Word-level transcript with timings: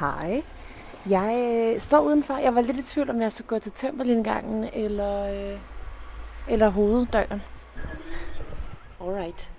Hej. 0.00 0.42
Jeg 1.10 1.34
øh, 1.74 1.80
står 1.80 2.00
udenfor. 2.00 2.36
Jeg 2.36 2.54
var 2.54 2.62
lidt 2.62 2.78
i 2.78 2.82
tvivl, 2.82 3.10
om 3.10 3.20
jeg 3.20 3.32
skulle 3.32 3.48
gå 3.48 3.58
til 3.58 3.72
tempelindgangen 3.72 4.64
eller, 4.72 5.24
øh, 5.24 5.58
eller 6.48 6.68
hoveddøren. 6.68 7.42
Alright. 9.00 9.52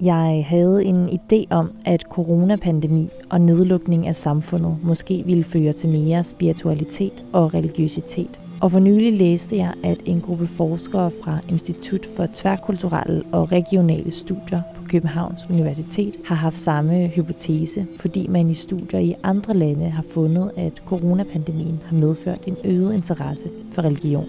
Jeg 0.00 0.46
havde 0.48 0.84
en 0.84 1.08
idé 1.08 1.46
om, 1.50 1.70
at 1.86 2.02
coronapandemi 2.02 3.08
og 3.30 3.40
nedlukning 3.40 4.06
af 4.06 4.16
samfundet 4.16 4.78
måske 4.82 5.22
ville 5.26 5.44
føre 5.44 5.72
til 5.72 5.88
mere 5.88 6.24
spiritualitet 6.24 7.24
og 7.32 7.54
religiøsitet. 7.54 8.40
Og 8.60 8.70
for 8.70 8.78
nylig 8.78 9.12
læste 9.12 9.56
jeg, 9.56 9.74
at 9.84 9.98
en 10.04 10.20
gruppe 10.20 10.46
forskere 10.46 11.10
fra 11.24 11.38
Institut 11.48 12.06
for 12.16 12.26
Tværkulturelle 12.34 13.24
og 13.32 13.52
Regionale 13.52 14.10
Studier 14.10 14.62
Københavns 14.92 15.46
Universitet 15.50 16.14
har 16.24 16.34
haft 16.34 16.58
samme 16.58 17.06
hypotese, 17.06 17.86
fordi 17.96 18.26
man 18.26 18.50
i 18.50 18.54
studier 18.54 19.00
i 19.00 19.14
andre 19.22 19.54
lande 19.54 19.90
har 19.90 20.02
fundet, 20.02 20.50
at 20.56 20.82
coronapandemien 20.86 21.80
har 21.84 21.96
medført 21.96 22.40
en 22.46 22.56
øget 22.64 22.94
interesse 22.94 23.44
for 23.72 23.82
religion. 23.82 24.26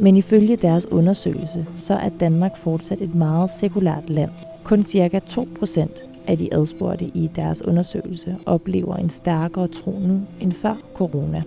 Men 0.00 0.16
ifølge 0.16 0.56
deres 0.56 0.86
undersøgelse, 0.86 1.66
så 1.74 1.94
er 1.94 2.08
Danmark 2.08 2.56
fortsat 2.56 3.00
et 3.00 3.14
meget 3.14 3.50
sekulært 3.50 4.10
land. 4.10 4.30
Kun 4.64 4.82
ca. 4.82 5.20
2% 5.28 6.24
af 6.26 6.38
de 6.38 6.54
adspurgte 6.54 7.04
i 7.04 7.30
deres 7.36 7.62
undersøgelse 7.62 8.36
oplever 8.46 8.96
en 8.96 9.10
stærkere 9.10 9.68
tro 9.68 9.90
nu 9.90 10.20
end 10.40 10.52
før 10.52 10.76
corona. 10.94 11.42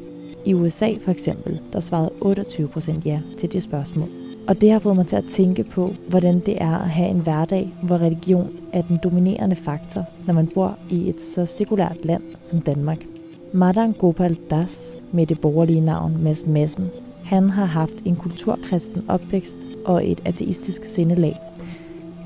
I 0.46 0.54
USA 0.54 0.94
for 1.02 1.12
eksempel, 1.12 1.60
der 1.74 1.80
svarede 1.80 2.12
28% 2.21 3.02
ja 3.05 3.21
til 3.38 3.52
det 3.52 3.63
spørgsmål. 3.63 4.19
Og 4.49 4.62
det 4.62 4.71
har 4.71 4.80
fået 4.80 4.95
mig 4.95 5.08
til 5.08 5.16
at 5.16 5.26
tænke 5.30 5.63
på, 5.63 5.94
hvordan 6.08 6.39
det 6.39 6.62
er 6.62 6.77
at 6.77 6.90
have 6.90 7.09
en 7.09 7.20
hverdag, 7.20 7.73
hvor 7.84 7.98
religion 7.98 8.49
er 8.73 8.81
den 8.81 8.99
dominerende 9.03 9.55
faktor, 9.55 10.05
når 10.27 10.34
man 10.34 10.48
bor 10.48 10.77
i 10.90 11.09
et 11.09 11.21
så 11.21 11.45
sekulært 11.45 11.98
land 12.03 12.23
som 12.41 12.62
Danmark. 12.62 13.05
Madan 13.54 13.91
Gopal 13.91 14.38
Das, 14.49 15.04
med 15.12 15.26
det 15.26 15.40
borgerlige 15.40 15.82
navn 15.82 16.24
Mads 16.24 16.46
Madsen, 16.46 16.90
han 17.24 17.49
har 17.49 17.65
haft 17.65 17.93
en 18.05 18.15
kulturkristen 18.15 19.04
opvækst 19.07 19.57
og 19.85 20.09
et 20.09 20.21
ateistisk 20.26 20.85
sindelag. 20.85 21.40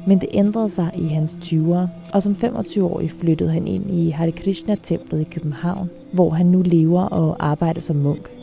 Men 0.08 0.22
det 0.22 0.30
ændrede 0.32 0.70
sig 0.70 0.92
i 0.96 1.06
hans 1.06 1.38
20'ere, 1.42 1.88
og 2.14 2.24
som 2.24 2.34
25-årig 2.34 3.12
flyttede 3.12 3.52
han 3.52 3.68
ind 3.68 3.92
i 3.92 4.10
Hare 4.10 4.32
Krishna-templet 4.32 5.22
i 5.22 5.28
København, 5.32 5.90
hvor 6.12 6.30
han 6.30 6.46
nu 6.46 6.62
lever 6.62 7.04
og 7.04 7.36
arbejder 7.40 7.82
som 7.82 7.96
munk. 7.96 8.43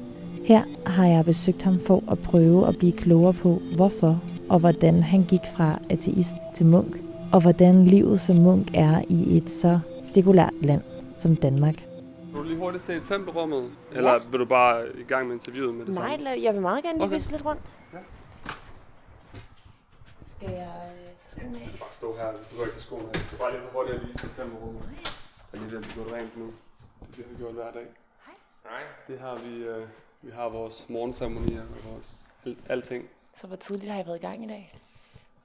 Her 0.50 0.64
har 0.86 1.06
jeg 1.06 1.24
besøgt 1.24 1.62
ham 1.62 1.80
for 1.86 2.02
at 2.12 2.18
prøve 2.18 2.68
at 2.68 2.78
blive 2.78 2.92
klogere 2.92 3.32
på, 3.32 3.50
hvorfor 3.76 4.20
og 4.48 4.58
hvordan 4.60 5.02
han 5.02 5.20
gik 5.24 5.40
fra 5.56 5.78
ateist 5.90 6.36
til 6.56 6.66
munk, 6.66 6.96
og 7.32 7.40
hvordan 7.40 7.84
livet 7.84 8.20
som 8.20 8.36
munk 8.36 8.66
er 8.74 9.02
i 9.08 9.36
et 9.36 9.50
så 9.50 9.80
sekulært 10.04 10.52
land 10.62 10.82
som 11.14 11.36
Danmark. 11.36 11.74
Vil 12.24 12.34
du 12.34 12.42
lige 12.42 12.58
hurtigt 12.58 12.84
se 12.84 13.00
tempelrummet? 13.00 13.64
Eller 13.92 14.18
vil 14.30 14.40
du 14.40 14.44
bare 14.44 14.86
i 14.98 15.02
gang 15.02 15.26
med 15.26 15.34
interviewet 15.34 15.74
med 15.74 15.86
det 15.86 15.94
Nej, 15.94 16.10
samme? 16.10 16.30
la- 16.30 16.42
jeg 16.44 16.52
vil 16.54 16.62
meget 16.62 16.82
gerne 16.84 16.98
lige 16.98 17.04
Okay. 17.06 17.14
vise 17.14 17.30
lidt 17.32 17.44
rundt. 17.44 17.62
Ja. 17.92 17.98
Skal 20.34 20.50
jeg 20.50 20.72
tage 21.20 21.30
skoene 21.40 21.56
af? 21.58 21.70
Bare 21.78 21.92
stå 22.00 22.16
her, 22.16 22.28
du 22.50 22.56
går 22.56 22.64
ikke 22.64 22.74
til 22.76 22.82
skolen. 22.88 23.06
Det 23.12 23.32
er 23.34 23.38
bare 23.44 23.50
lige 23.52 23.62
for 23.66 23.70
hurtigt 23.78 23.96
at 24.00 24.02
vise 24.08 24.26
tempelrummet. 24.38 24.82
Og 25.52 25.58
lige 25.58 25.70
det, 25.76 25.78
vi 25.86 25.90
gjort 25.96 26.12
rent 26.12 26.36
nu. 26.42 26.46
Det 27.14 27.16
har 27.24 27.28
vi 27.32 27.36
gjort 27.42 27.54
hver 27.54 27.70
dag. 27.78 27.86
Nej. 28.70 28.82
Det 29.08 29.16
har 29.24 29.34
vi, 29.46 29.54
øh, 29.72 29.86
vi 30.22 30.30
har 30.30 30.48
vores 30.48 30.88
morgenceremonier 30.88 31.62
og 31.62 31.92
vores 31.92 32.28
alt, 32.46 32.58
alting. 32.68 33.08
Så 33.36 33.46
hvor 33.46 33.56
tidligt 33.56 33.90
har 33.90 33.98
jeg 33.98 34.06
været 34.06 34.18
i 34.18 34.20
gang 34.27 34.44
i 34.44 34.48
dag? 34.48 34.74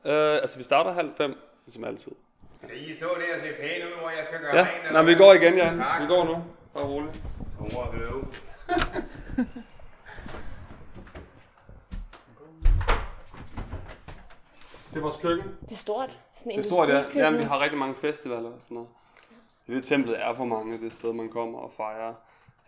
Øh, 0.06 0.36
altså 0.42 0.58
vi 0.58 0.64
starter 0.64 0.92
halv 0.94 1.12
fem, 1.18 1.38
ligesom 1.66 1.84
altid. 1.84 2.12
Skal 2.64 2.90
I 2.92 2.96
stå 2.96 3.06
der 3.06 3.12
og 3.14 3.42
se 3.44 3.54
pæne 3.62 3.86
ud, 3.86 4.00
hvor 4.00 4.10
jeg 4.10 4.26
skal 4.28 4.40
gøre 4.40 4.56
Ja, 4.56 4.62
rent? 4.62 4.72
nej, 4.72 4.88
eller 4.88 5.02
vi 5.04 5.14
hvad? 5.14 5.26
går 5.26 5.34
igen, 5.34 5.54
ja. 5.58 5.76
Tak. 5.78 6.02
Vi 6.02 6.08
går 6.08 6.24
nu. 6.24 6.44
Bare 6.74 6.84
roligt. 6.86 7.24
Mor, 7.60 7.84
høve. 7.92 8.26
Det 14.90 14.98
er 14.98 15.04
vores 15.04 15.18
køkken. 15.18 15.46
Det 15.62 15.72
er 15.72 15.76
stort. 15.76 16.20
Sådan 16.36 16.52
en 16.52 16.58
Det 16.58 16.66
er 16.66 16.70
stort, 16.70 16.88
ja. 16.90 16.94
industrikøkken. 16.94 17.22
Jamen, 17.24 17.40
vi 17.40 17.44
har 17.44 17.60
rigtig 17.60 17.80
mange 17.80 17.96
festivaler 17.96 18.50
og 18.50 18.62
sådan 18.62 18.76
noget. 18.76 18.90
Det 19.68 19.84
templet 19.84 20.22
er 20.22 20.34
for 20.34 20.46
mange, 20.46 20.80
det 20.82 20.94
sted, 20.94 21.14
man 21.14 21.30
kommer 21.30 21.60
og 21.60 21.72
fejrer 21.78 22.14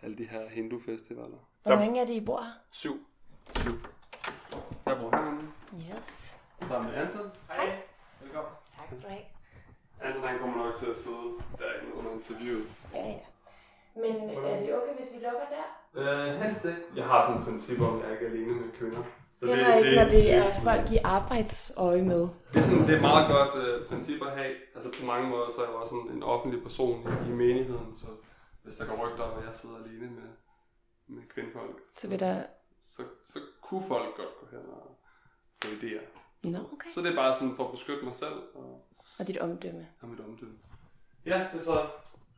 alle 0.02 0.18
de 0.18 0.24
her 0.24 0.48
hindu-festivaler. 0.48 1.38
Hvor 1.62 1.76
mange 1.76 2.00
er 2.00 2.04
det, 2.06 2.12
I 2.14 2.20
bor 2.20 2.40
her? 2.40 2.52
Syv. 2.72 3.06
Syv. 3.56 3.72
Jeg 4.86 4.96
bor 5.00 5.10
herinde 5.16 5.42
Yes. 5.74 6.36
sammen 6.68 6.90
med 6.90 6.98
Anton. 7.02 7.30
Hej. 7.52 7.68
Velkommen. 8.22 8.52
Tak 8.76 8.86
skal 8.86 8.98
du 9.02 9.08
have. 9.08 9.22
Anton 10.02 10.22
han 10.28 10.38
kommer 10.38 10.64
nok 10.64 10.74
til 10.74 10.86
at 10.86 10.96
sidde 10.96 11.26
derinde 11.58 11.94
under 11.98 12.10
interviewet. 12.12 12.66
Ja, 12.94 13.06
ja. 13.06 13.18
Men 13.96 14.30
er 14.30 14.60
det 14.60 14.74
okay, 14.78 14.94
hvis 14.98 15.08
vi 15.14 15.18
lukker 15.26 15.46
der? 15.56 15.66
Øh, 16.34 16.40
helst 16.42 16.64
ikke. 16.64 16.80
Jeg 16.96 17.04
har 17.04 17.26
sådan 17.26 17.38
et 17.40 17.44
princip 17.44 17.80
om, 17.80 17.98
at 17.98 18.04
jeg 18.04 18.12
ikke 18.12 18.26
er 18.26 18.30
alene 18.30 18.52
med 18.60 18.70
kvinder. 18.78 19.02
Så 19.42 19.46
Heller 19.46 19.74
ikke, 19.76 19.96
når 19.96 20.08
det 20.08 20.34
er 20.34 20.44
folk 20.64 20.90
i 20.92 20.98
arbejdsøje 21.04 22.02
med. 22.02 22.20
Det 22.52 22.58
er, 22.60 22.62
sådan, 22.62 22.80
det 22.86 22.90
er 22.90 22.96
et 22.96 23.00
meget 23.10 23.26
godt 23.36 23.52
øh, 23.64 23.86
princip 23.88 24.22
at 24.22 24.32
have. 24.38 24.54
Altså 24.74 24.88
på 25.00 25.06
mange 25.06 25.28
måder, 25.30 25.46
så 25.50 25.58
er 25.62 25.66
jeg 25.66 25.74
også 25.74 25.94
sådan 25.94 26.16
en 26.16 26.22
offentlig 26.22 26.62
person 26.62 26.96
i, 27.26 27.28
i 27.30 27.32
menigheden, 27.32 27.96
så 27.96 28.06
hvis 28.62 28.74
der 28.74 28.84
går 28.86 28.96
rygter 29.06 29.22
om, 29.24 29.38
at 29.38 29.44
jeg 29.46 29.54
sidder 29.54 29.76
alene 29.84 30.06
med, 30.18 30.28
med 31.08 31.22
kvindfolk, 31.28 31.80
Så 31.96 32.08
vil 32.08 32.20
der... 32.20 32.42
så, 32.80 33.02
så 33.24 33.38
kunne 33.62 33.82
folk 33.88 34.16
godt 34.16 34.28
gå 34.40 34.46
hen 34.50 34.66
og 34.70 34.98
få 35.64 35.68
idéer. 35.70 36.00
Nå, 36.42 36.58
okay. 36.72 36.90
Så 36.90 37.00
det 37.02 37.10
er 37.10 37.14
bare 37.16 37.34
sådan 37.34 37.56
for 37.56 37.64
at 37.64 37.70
beskytte 37.70 38.04
mig 38.04 38.14
selv 38.14 38.42
og, 38.54 38.86
Og 39.18 39.26
dit 39.26 39.36
omdømme. 39.36 39.88
og 40.02 40.08
mit 40.08 40.20
omdømme. 40.20 40.58
Ja, 41.26 41.46
det 41.52 41.60
er 41.60 41.64
så, 41.64 41.86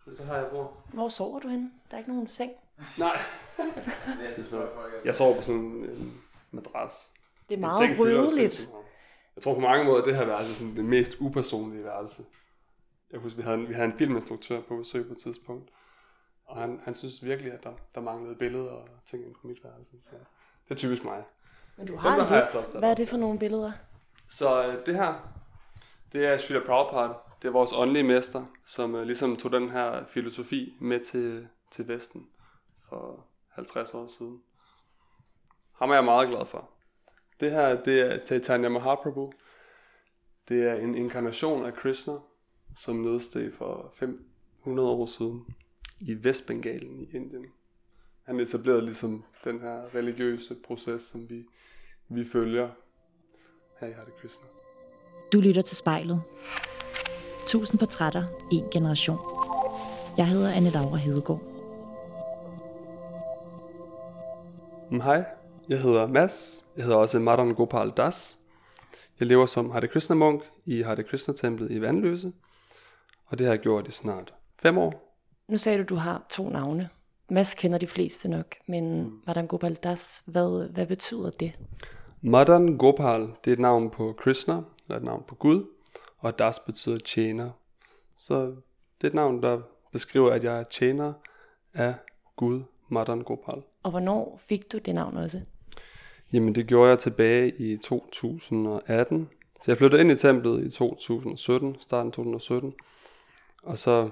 det 0.04 0.12
er 0.12 0.16
så 0.16 0.24
her, 0.24 0.34
jeg 0.34 0.50
bor. 0.50 0.76
Hvor 0.92 1.08
sover 1.08 1.40
du 1.40 1.48
henne? 1.48 1.70
Der 1.90 1.94
er 1.94 1.98
ikke 1.98 2.10
nogen 2.12 2.28
seng. 2.28 2.52
Nej, 2.98 3.18
Næste 4.22 4.44
spørgsmål. 4.44 4.84
jeg 5.04 5.14
sover 5.14 5.36
på 5.36 5.42
sådan 5.42 5.60
en 5.60 6.20
madras. 6.50 7.12
Det 7.48 7.54
er 7.54 7.58
meget 7.60 7.98
ryddeligt. 7.98 8.68
Jeg 9.36 9.42
tror 9.42 9.54
på 9.54 9.60
mange 9.60 9.84
måder, 9.84 9.98
at 9.98 10.04
det 10.06 10.16
her 10.16 10.24
værelse 10.24 10.50
er 10.52 10.54
sådan 10.54 10.76
det 10.76 10.84
mest 10.84 11.16
upersonlige 11.20 11.84
værelse. 11.84 12.24
Jeg 13.10 13.20
husker, 13.20 13.36
vi 13.36 13.42
havde, 13.42 13.58
en, 13.58 13.68
vi 13.68 13.74
havde 13.74 13.86
en 13.92 13.98
filminstruktør 13.98 14.60
på 14.60 14.76
besøg 14.76 15.06
på 15.06 15.12
et 15.12 15.18
tidspunkt. 15.18 15.70
Og 16.50 16.56
han, 16.56 16.80
han 16.84 16.94
synes 16.94 17.24
virkelig, 17.24 17.52
at 17.52 17.64
der, 17.64 17.72
der 17.94 18.00
manglede 18.00 18.34
billeder 18.34 18.70
og 18.70 18.88
ting 19.06 19.34
på 19.34 19.46
mit 19.46 19.64
værelse. 19.64 19.92
Så 20.00 20.10
det 20.68 20.70
er 20.70 20.74
typisk 20.74 21.04
mig. 21.04 21.24
Men 21.76 21.86
du 21.86 21.92
Dem, 21.92 22.00
har 22.00 22.16
der 22.16 22.24
har 22.24 22.36
jeg 22.36 22.48
så 22.48 22.58
lidt. 22.58 22.66
sat 22.66 22.80
Hvad 22.80 22.90
er 22.90 22.94
det 22.94 23.08
for 23.08 23.16
nogle 23.16 23.38
billeder? 23.38 23.72
Så 24.28 24.66
øh, 24.66 24.86
det 24.86 24.94
her, 24.94 25.14
det 26.12 26.26
er 26.26 26.38
Srila 26.38 26.60
Prabhupada. 26.66 27.12
Det 27.42 27.48
er 27.48 27.52
vores 27.52 27.70
åndelige 27.74 28.02
mester, 28.02 28.44
som 28.66 28.94
øh, 28.94 29.02
ligesom 29.02 29.36
tog 29.36 29.52
den 29.52 29.70
her 29.70 30.04
filosofi 30.06 30.76
med 30.80 31.00
til, 31.00 31.48
til 31.70 31.88
Vesten 31.88 32.28
for 32.88 33.26
50 33.48 33.94
år 33.94 34.06
siden. 34.06 34.42
Ham 35.72 35.90
er 35.90 35.94
jeg 35.94 36.04
meget 36.04 36.28
glad 36.28 36.46
for. 36.46 36.70
Det 37.40 37.50
her, 37.50 37.82
det 37.82 38.00
er 38.00 38.26
Chaitanya 38.26 38.68
Mahaprabhu. 38.68 39.32
Det 40.48 40.68
er 40.68 40.74
en 40.74 40.94
inkarnation 40.94 41.64
af 41.64 41.74
Krishna, 41.74 42.14
som 42.76 42.96
nedsteg 42.96 43.52
for 43.58 43.90
500 43.94 44.88
år 44.88 45.06
siden 45.06 45.46
i 46.00 46.24
Vestbengalen 46.24 47.00
i 47.00 47.16
Indien. 47.16 47.46
Han 48.22 48.40
etablerede 48.40 48.84
ligesom 48.84 49.24
den 49.44 49.60
her 49.60 49.94
religiøse 49.94 50.56
proces, 50.66 51.02
som 51.02 51.30
vi, 51.30 51.44
vi 52.08 52.24
følger 52.24 52.68
her 53.80 53.88
i 53.88 53.92
Hare 53.92 54.10
Krishna. 54.20 54.44
Du 55.32 55.40
lytter 55.40 55.62
til 55.62 55.76
spejlet. 55.76 56.22
Tusind 57.46 57.78
portrætter, 57.78 58.24
en 58.52 58.64
generation. 58.72 59.18
Jeg 60.16 60.28
hedder 60.28 60.52
Anne 60.52 60.70
Laura 60.70 60.96
Hedegaard. 60.96 61.40
Mm, 64.90 65.00
Hej, 65.00 65.24
jeg 65.68 65.82
hedder 65.82 66.06
Mads. 66.06 66.66
Jeg 66.76 66.84
hedder 66.84 66.98
også 66.98 67.18
Madan 67.18 67.54
Gopal 67.54 67.90
Das. 67.96 68.38
Jeg 69.20 69.28
lever 69.28 69.46
som 69.46 69.70
Hare 69.70 69.88
Krishna 69.88 70.16
munk 70.16 70.42
i 70.64 70.82
Hare 70.82 71.02
Krishna 71.02 71.34
templet 71.34 71.70
i 71.70 71.80
Vandløse. 71.80 72.32
Og 73.26 73.38
det 73.38 73.46
har 73.46 73.54
jeg 73.54 73.60
gjort 73.60 73.88
i 73.88 73.90
snart 73.90 74.34
fem 74.62 74.78
år. 74.78 75.09
Nu 75.50 75.58
sagde 75.58 75.78
du, 75.78 75.84
du 75.84 75.94
har 75.94 76.26
to 76.30 76.48
navne. 76.48 76.88
Mads 77.30 77.54
kender 77.54 77.78
de 77.78 77.86
fleste 77.86 78.28
nok, 78.28 78.46
men 78.66 79.12
Madan 79.26 79.46
Gopal 79.46 79.74
Das, 79.74 80.22
hvad, 80.26 80.68
hvad 80.68 80.86
betyder 80.86 81.30
det? 81.30 81.52
Madan 82.20 82.76
Gopal, 82.78 83.20
det 83.20 83.50
er 83.50 83.52
et 83.52 83.58
navn 83.58 83.90
på 83.90 84.14
Krishna, 84.18 84.54
eller 84.54 84.96
et 84.96 85.02
navn 85.02 85.24
på 85.28 85.34
Gud. 85.34 85.64
Og 86.18 86.38
Das 86.38 86.58
betyder 86.58 86.98
tjener. 86.98 87.50
Så 88.16 88.46
det 88.46 89.02
er 89.02 89.06
et 89.06 89.14
navn, 89.14 89.42
der 89.42 89.60
beskriver, 89.92 90.30
at 90.30 90.44
jeg 90.44 90.60
er 90.60 90.62
tjener 90.62 91.12
af 91.74 91.94
Gud, 92.36 92.62
Madan 92.88 93.20
Gopal. 93.20 93.62
Og 93.82 93.90
hvornår 93.90 94.40
fik 94.42 94.72
du 94.72 94.78
det 94.78 94.94
navn 94.94 95.16
også? 95.16 95.40
Jamen 96.32 96.54
det 96.54 96.66
gjorde 96.66 96.90
jeg 96.90 96.98
tilbage 96.98 97.56
i 97.56 97.76
2018. 97.76 99.28
Så 99.56 99.64
jeg 99.66 99.78
flyttede 99.78 100.00
ind 100.02 100.10
i 100.10 100.16
templet 100.16 100.66
i 100.66 100.70
2017, 100.70 101.76
starten 101.80 102.08
af 102.08 102.12
2017. 102.12 102.72
Og 103.62 103.78
så 103.78 104.10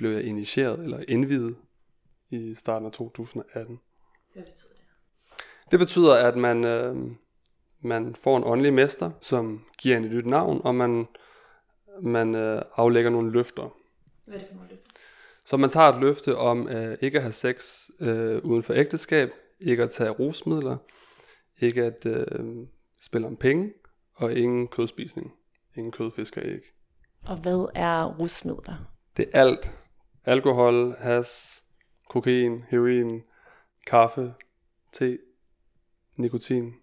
blev 0.00 0.12
jeg 0.12 0.24
initieret, 0.24 0.80
eller 0.80 1.04
indvidet, 1.08 1.56
i 2.30 2.54
starten 2.54 2.86
af 2.86 2.92
2018. 2.92 3.80
Hvad 4.32 4.42
betyder 4.42 4.72
det? 4.74 4.84
Det 5.70 5.78
betyder, 5.78 6.14
at 6.14 6.36
man, 6.36 6.64
øh, 6.64 6.96
man 7.80 8.14
får 8.14 8.36
en 8.36 8.42
åndelig 8.46 8.74
mester, 8.74 9.10
som 9.20 9.64
giver 9.78 9.96
en 9.96 10.04
et 10.04 10.10
nyt 10.10 10.26
navn, 10.26 10.60
og 10.64 10.74
man, 10.74 11.06
man 12.02 12.34
øh, 12.34 12.62
aflægger 12.76 13.10
nogle 13.10 13.32
løfter. 13.32 13.76
Hvad 14.26 14.34
er 14.34 14.38
det 14.38 14.48
for 14.48 14.54
nogle 14.54 14.70
løfter? 14.70 14.90
Så 15.44 15.56
man 15.56 15.70
tager 15.70 15.88
et 15.88 16.00
løfte 16.00 16.36
om 16.36 16.68
øh, 16.68 16.98
ikke 17.00 17.18
at 17.18 17.22
have 17.22 17.32
sex 17.32 17.88
øh, 18.00 18.44
uden 18.44 18.62
for 18.62 18.74
ægteskab, 18.74 19.30
ikke 19.60 19.82
at 19.82 19.90
tage 19.90 20.10
rusmidler, 20.10 20.76
ikke 21.60 21.84
at 21.84 22.06
øh, 22.06 22.66
spille 23.00 23.26
om 23.26 23.36
penge, 23.36 23.72
og 24.14 24.32
ingen 24.32 24.68
kødspisning. 24.68 25.32
Ingen 25.76 25.92
kød, 25.92 26.10
fisk 26.10 26.36
og 26.36 26.42
æg. 26.46 26.60
Og 27.22 27.36
hvad 27.36 27.70
er 27.74 28.04
rusmidler? 28.04 28.92
Det 29.16 29.26
er 29.32 29.40
alt. 29.40 29.72
Alkohol, 30.24 30.94
has, 30.98 31.62
kokain, 32.08 32.64
heroin, 32.70 33.22
kaffe, 33.86 34.34
te, 34.92 35.18
nikotin. 36.16 36.74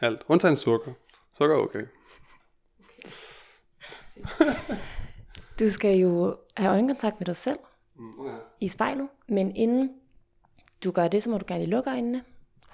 Alt. 0.00 0.22
Undtagen 0.28 0.56
sukker. 0.56 0.92
Sukker 1.38 1.56
er 1.56 1.60
okay. 1.60 1.86
Du 5.58 5.70
skal 5.70 5.98
jo 5.98 6.36
have 6.56 6.70
øjenkontakt 6.70 7.20
med 7.20 7.26
dig 7.26 7.36
selv 7.36 7.58
Mm, 7.94 8.26
ja. 8.26 8.32
i 8.60 8.68
spejlet, 8.68 9.08
men 9.28 9.56
inden 9.56 9.94
du 10.84 10.90
gør 10.90 11.08
det, 11.08 11.22
så 11.22 11.30
må 11.30 11.38
du 11.38 11.44
gerne 11.48 11.66
lukke 11.66 11.90
øjnene, 11.90 12.24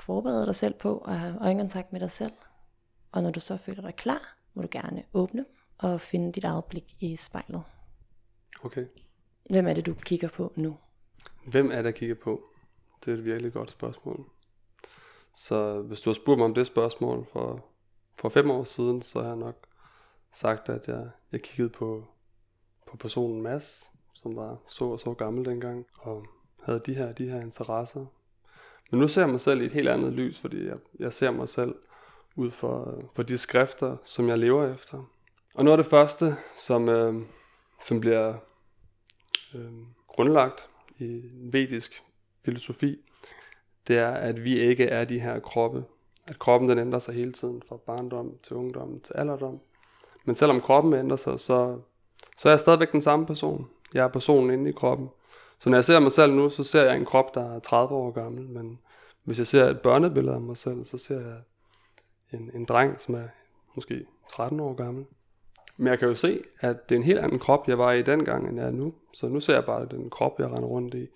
forberede 0.01 0.47
dig 0.47 0.55
selv 0.55 0.75
på 0.75 0.99
at 0.99 1.19
have 1.19 1.39
øjenkontakt 1.41 1.93
med 1.93 2.01
dig 2.01 2.11
selv. 2.11 2.33
Og 3.13 3.23
når 3.23 3.31
du 3.31 3.41
så 3.41 3.57
føler 3.57 3.83
dig 3.83 3.95
klar, 3.97 4.37
må 4.55 4.63
du 4.63 4.69
gerne 4.71 5.03
åbne 5.15 5.45
og 5.79 6.01
finde 6.01 6.33
dit 6.33 6.45
eget 6.45 6.65
blik 6.65 6.85
i 7.01 7.17
spejlet. 7.17 7.63
Okay. 8.65 8.87
Hvem 9.51 9.67
er 9.67 9.75
det, 9.75 9.87
du 9.87 9.95
kigger 9.95 10.29
på 10.29 10.53
nu? 10.57 10.77
Hvem 11.47 11.71
er 11.71 11.77
det, 11.77 11.85
jeg 11.85 11.95
kigger 11.95 12.15
på? 12.15 12.43
Det 13.05 13.13
er 13.13 13.17
et 13.17 13.25
virkelig 13.25 13.53
godt 13.53 13.71
spørgsmål. 13.71 14.25
Så 15.35 15.81
hvis 15.81 16.01
du 16.01 16.11
har 16.11 16.15
spurgt 16.15 16.39
mig 16.39 16.45
om 16.45 16.55
det 16.55 16.67
spørgsmål 16.67 17.27
for, 17.33 17.65
for 18.19 18.29
fem 18.29 18.51
år 18.51 18.65
siden, 18.65 19.03
så 19.03 19.21
har 19.21 19.29
jeg 19.29 19.37
nok 19.37 19.67
sagt, 20.35 20.69
at 20.69 20.89
jeg, 20.89 21.09
jeg 21.33 21.43
kiggede 21.43 21.69
på, 21.69 22.05
på 22.87 22.97
personen 22.97 23.43
Mads, 23.43 23.91
som 24.15 24.37
var 24.37 24.59
så 24.69 24.85
og 24.85 25.01
så 25.01 25.15
gammel 25.15 25.45
dengang, 25.45 25.87
og 25.99 26.27
havde 26.63 26.83
de 26.87 26.95
her, 26.95 27.13
de 27.13 27.31
her 27.31 27.41
interesser. 27.41 28.07
Men 28.91 29.01
nu 29.01 29.09
ser 29.09 29.23
jeg 29.23 29.31
mig 29.31 29.41
selv 29.41 29.63
i 29.63 29.65
et 29.65 29.73
helt 29.73 29.89
andet 29.89 30.13
lys, 30.13 30.41
fordi 30.41 30.67
jeg, 30.67 30.77
jeg 30.99 31.13
ser 31.13 31.31
mig 31.31 31.49
selv 31.49 31.75
ud 32.37 32.51
for, 32.51 33.03
for 33.15 33.23
de 33.23 33.39
skrifter, 33.39 33.97
som 34.05 34.29
jeg 34.29 34.39
lever 34.39 34.75
efter. 34.75 35.03
Og 35.55 35.65
noget 35.65 35.79
af 35.79 35.85
det 35.85 35.91
første, 35.91 36.37
som, 36.59 36.89
øh, 36.89 37.15
som 37.83 38.01
bliver 38.01 38.35
øh, 39.57 39.73
grundlagt 40.09 40.69
i 40.99 41.23
vedisk 41.33 42.03
filosofi, 42.45 42.97
det 43.89 43.99
er, 43.99 44.11
at 44.11 44.45
vi 44.45 44.59
ikke 44.59 44.85
er 44.85 45.05
de 45.05 45.21
her 45.21 45.41
kroppe. 45.41 45.85
At 46.29 46.39
kroppen 46.39 46.69
den 46.69 46.79
ændrer 46.79 46.99
sig 46.99 47.15
hele 47.15 47.33
tiden, 47.33 47.63
fra 47.69 47.77
barndom 47.77 48.39
til 48.43 48.57
ungdom 48.57 49.01
til 49.01 49.15
alderdom. 49.15 49.61
Men 50.25 50.37
selvom 50.37 50.61
kroppen 50.61 50.93
ændrer 50.93 51.17
sig, 51.17 51.41
så, 51.41 51.79
så 52.39 52.49
er 52.49 52.53
jeg 52.53 52.61
stadigvæk 52.61 52.93
den 52.93 53.03
samme 53.03 53.27
person. 53.27 53.69
Jeg 53.95 54.05
er 54.05 54.09
personen 54.09 54.51
inde 54.51 54.71
i 54.71 54.73
kroppen. 54.73 55.09
Så 55.59 55.71
når 55.71 55.77
jeg 55.77 55.85
ser 55.85 56.01
mig 56.01 56.13
selv 56.13 56.33
nu, 56.33 56.49
så 56.49 56.65
ser 56.65 56.83
jeg 56.83 56.97
en 56.97 57.05
krop, 57.05 57.35
der 57.35 57.55
er 57.55 57.59
30 57.59 57.95
år 57.95 58.11
gammel. 58.11 58.49
Men 58.49 58.79
hvis 59.25 59.39
jeg 59.39 59.47
ser 59.47 59.65
et 59.65 59.81
børnebillede 59.81 60.35
af 60.35 60.41
mig 60.41 60.57
selv, 60.57 60.85
så 60.85 60.99
ser 60.99 61.21
jeg 61.21 61.39
en, 62.33 62.51
en 62.55 62.65
dreng, 62.65 63.01
som 63.01 63.15
er 63.15 63.29
måske 63.75 64.07
13 64.31 64.61
år 64.61 64.75
gammel. 64.75 65.05
Men 65.77 65.87
jeg 65.87 65.99
kan 65.99 66.09
jo 66.09 66.15
se, 66.15 66.43
at 66.61 66.89
det 66.89 66.95
er 66.95 66.99
en 66.99 67.05
helt 67.05 67.19
anden 67.19 67.39
krop, 67.39 67.69
jeg 67.69 67.79
var 67.79 67.93
i 67.93 68.03
dengang, 68.03 68.49
end 68.49 68.59
jeg 68.59 68.67
er 68.67 68.71
nu. 68.71 68.95
Så 69.13 69.29
nu 69.29 69.41
ser 69.41 69.55
jeg 69.55 69.65
bare 69.65 69.87
den 69.91 70.11
krop, 70.11 70.39
jeg 70.39 70.47
render 70.47 70.69
rundt 70.69 70.95
i, 70.95 71.07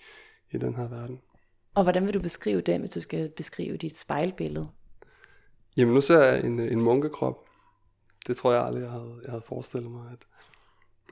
i 0.51 0.59
den 0.59 0.75
her 0.75 0.89
verden. 0.89 1.21
Og 1.75 1.83
hvordan 1.83 2.07
vil 2.07 2.15
du 2.15 2.21
beskrive 2.21 2.61
det, 2.61 2.79
hvis 2.79 2.91
du 2.91 3.01
skal 3.01 3.31
beskrive 3.37 3.77
dit 3.77 3.97
spejlbillede? 3.97 4.69
Jamen 5.77 5.95
nu 5.95 6.01
ser 6.01 6.23
jeg 6.23 6.45
en, 6.45 6.61
en 6.61 6.81
munkekrop. 6.81 7.39
Det 8.27 8.37
tror 8.37 8.53
jeg 8.53 8.65
aldrig, 8.65 8.83
jeg 8.83 8.91
havde, 8.91 9.21
jeg 9.23 9.31
havde 9.31 9.43
forestillet 9.47 9.91
mig, 9.91 10.11
at 10.13 10.27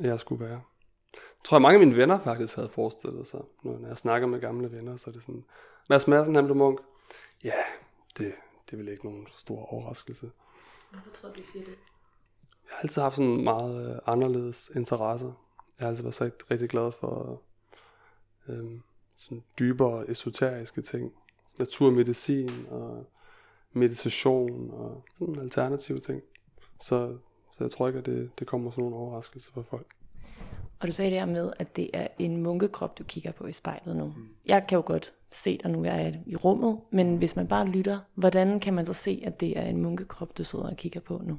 jeg 0.07 0.21
skulle 0.21 0.45
være. 0.45 0.61
Jeg 1.13 1.45
tror, 1.45 1.57
at 1.57 1.63
mange 1.63 1.81
af 1.81 1.87
mine 1.87 1.97
venner 1.97 2.19
faktisk 2.19 2.57
havde 2.57 2.69
forestillet 2.69 3.29
sig. 3.29 3.41
Når 3.65 3.87
jeg 3.87 3.97
snakker 3.97 4.29
med 4.29 4.41
gamle 4.41 4.73
venner, 4.73 4.97
så 4.97 5.11
er 5.11 5.13
det 5.13 5.23
sådan, 5.23 5.45
Mads 5.89 6.07
Madsen, 6.07 6.35
han 6.35 6.45
blev 6.45 6.57
munk. 6.57 6.81
Ja, 7.45 7.63
det, 8.19 8.33
det 8.67 8.73
er 8.73 8.77
vel 8.77 8.89
ikke 8.89 9.05
nogen 9.05 9.27
stor 9.39 9.73
overraskelse. 9.73 10.31
Hvorfor 10.91 11.11
tror 11.11 11.29
du, 11.29 11.35
de 11.39 11.47
siger 11.47 11.65
det? 11.65 11.75
Jeg 12.69 12.77
har 12.77 12.83
altid 12.83 13.03
haft 13.03 13.15
sådan 13.15 13.45
meget 13.45 13.91
øh, 13.91 13.99
anderledes 14.07 14.71
interesser. 14.77 15.33
Jeg 15.79 15.85
har 15.85 15.89
altid 15.89 16.03
været 16.03 16.15
så 16.15 16.25
rigtig, 16.25 16.51
rigtig 16.51 16.69
glad 16.69 16.93
for 16.93 17.43
øh, 18.49 18.81
sådan 19.17 19.43
dybere 19.59 20.11
esoteriske 20.11 20.83
ting. 20.83 21.13
Naturmedicin 21.59 22.67
og 22.71 23.07
meditation 23.73 24.71
og 24.71 25.05
sådan 25.19 25.39
alternative 25.39 26.01
ting. 26.01 26.23
Så, 26.81 27.17
så 27.53 27.65
jeg 27.65 27.71
tror 27.71 27.89
ikke, 27.89 27.99
at 27.99 28.07
det, 28.07 28.31
det 28.39 28.47
kommer 28.47 28.71
som 28.71 28.83
nogen 28.83 28.95
overraskelse 28.95 29.53
for 29.53 29.63
folk. 29.63 29.87
Og 30.81 30.87
du 30.87 30.93
sagde 30.93 31.11
det 31.11 31.19
her 31.19 31.27
med, 31.27 31.53
at 31.59 31.77
det 31.77 31.91
er 31.93 32.07
en 32.19 32.37
munkekrop, 32.37 32.99
du 32.99 33.05
kigger 33.05 33.33
på 33.33 33.47
i 33.47 33.53
spejlet 33.53 33.97
nu. 33.97 34.07
Mm. 34.07 34.29
Jeg 34.47 34.67
kan 34.69 34.77
jo 34.77 34.83
godt 34.87 35.15
se 35.31 35.59
dig 35.59 35.71
nu, 35.71 35.85
jeg 35.85 36.07
er 36.07 36.13
i 36.27 36.37
rummet, 36.37 36.81
men 36.91 37.17
hvis 37.17 37.37
man 37.37 37.49
bare 37.49 37.67
lytter, 37.67 37.99
hvordan 38.15 38.61
kan 38.61 38.75
man 38.75 38.87
så 38.87 38.93
se, 38.93 39.23
at 39.25 39.41
det 39.41 39.59
er 39.59 39.63
en 39.63 39.83
munkekrop, 39.83 40.39
du 40.39 40.45
sidder 40.45 40.71
og 40.71 40.77
kigger 40.77 41.01
på 41.01 41.23
nu? 41.25 41.39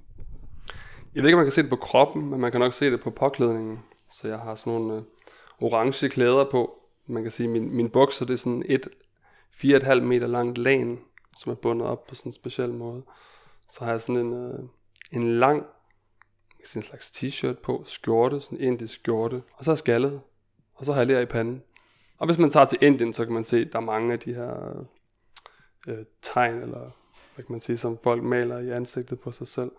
Jeg 1.16 1.24
ved 1.24 1.30
ikke, 1.30 1.36
om 1.36 1.40
man 1.40 1.46
kan 1.46 1.52
se 1.52 1.62
det 1.62 1.70
på 1.70 1.76
kroppen, 1.76 2.30
men 2.30 2.40
man 2.40 2.52
kan 2.52 2.60
nok 2.60 2.74
se 2.74 2.92
det 2.92 3.00
på 3.00 3.10
påklædningen. 3.10 3.80
Så 4.14 4.28
jeg 4.28 4.40
har 4.40 4.56
sådan 4.56 4.74
nogle 4.74 4.96
øh, 4.96 5.02
orange 5.60 6.10
klæder 6.10 6.46
på. 6.52 6.80
Man 7.08 7.24
kan 7.24 7.32
sige, 7.32 7.48
at 7.48 7.52
min, 7.52 7.76
min 7.76 7.90
bukser 7.90 8.26
det 8.26 8.34
er 8.34 8.38
sådan 8.38 8.64
et 8.66 8.88
4,5 9.56 10.02
meter 10.02 10.28
langt 10.28 10.58
lagen, 10.58 11.00
som 11.40 11.52
er 11.52 11.56
bundet 11.56 11.88
op 11.88 12.08
på 12.08 12.16
sådan 12.16 12.30
en 12.30 12.34
speciel 12.34 12.74
måde. 12.74 13.04
Så 13.70 13.84
har 13.84 13.92
jeg 13.92 14.02
sådan 14.02 14.26
en, 14.26 14.34
øh, 14.34 14.60
en 15.12 15.40
lang 15.40 15.66
sådan 16.66 16.80
en 16.80 16.84
slags 16.84 17.12
t-shirt 17.12 17.62
på, 17.62 17.84
skjorte, 17.86 18.42
sådan 18.42 18.58
en 18.58 18.64
indisk 18.64 18.94
skjorte, 18.94 19.42
og 19.54 19.66
så 19.66 19.72
er 19.72 19.76
skaldet, 19.76 20.22
og 20.76 20.86
så 20.86 20.94
har 20.94 21.00
jeg 21.00 21.08
lær 21.08 21.20
i 21.20 21.26
panden. 21.26 21.62
Og 22.18 22.26
hvis 22.26 22.38
man 22.38 22.50
tager 22.50 22.66
til 22.66 22.78
Indien, 22.82 23.14
så 23.14 23.26
kan 23.26 23.34
man 23.34 23.44
se, 23.44 23.58
at 23.58 23.74
der 23.74 23.80
er 23.80 23.84
mange 23.84 24.14
af 24.14 24.20
de 24.20 24.34
her 24.34 24.86
øh, 25.88 26.06
tegn, 26.22 26.62
eller 26.62 26.80
hvad 27.36 27.46
kan 27.46 27.54
man 27.54 27.62
sige, 27.62 27.78
som 27.78 27.98
folk 27.98 28.24
maler 28.24 28.60
i 28.60 28.70
ansigtet 28.70 29.20
på 29.20 29.32
sig 29.32 29.48
selv. 29.48 29.72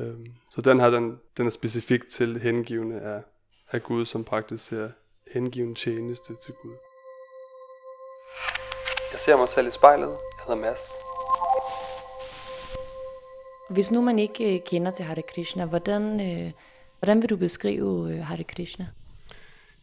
Øhm, 0.00 0.26
så 0.50 0.60
den 0.60 0.80
her, 0.80 0.90
den, 0.90 1.20
den 1.36 1.46
er 1.46 1.50
specifik 1.50 2.08
til 2.08 2.40
hengivende 2.40 3.00
af, 3.00 3.22
af 3.70 3.82
Gud, 3.82 4.04
som 4.04 4.24
praktiserer 4.24 4.90
hengiven 5.32 5.74
tjeneste 5.74 6.34
til 6.44 6.54
Gud. 6.62 6.74
Jeg 9.12 9.20
ser 9.20 9.36
mig 9.36 9.48
selv 9.48 9.68
i 9.68 9.70
spejlet. 9.70 10.08
Jeg 10.08 10.44
hedder 10.46 10.60
Mads. 10.60 10.80
Hvis 13.70 13.90
nu 13.90 14.02
man 14.02 14.18
ikke 14.18 14.54
øh, 14.54 14.60
kender 14.66 14.90
til 14.90 15.04
Hare 15.04 15.22
Krishna, 15.22 15.64
hvordan, 15.64 16.02
øh, 16.20 16.52
hvordan 16.98 17.22
vil 17.22 17.30
du 17.30 17.36
beskrive 17.36 18.12
øh, 18.12 18.18
Hare 18.18 18.44
Krishna? 18.44 18.86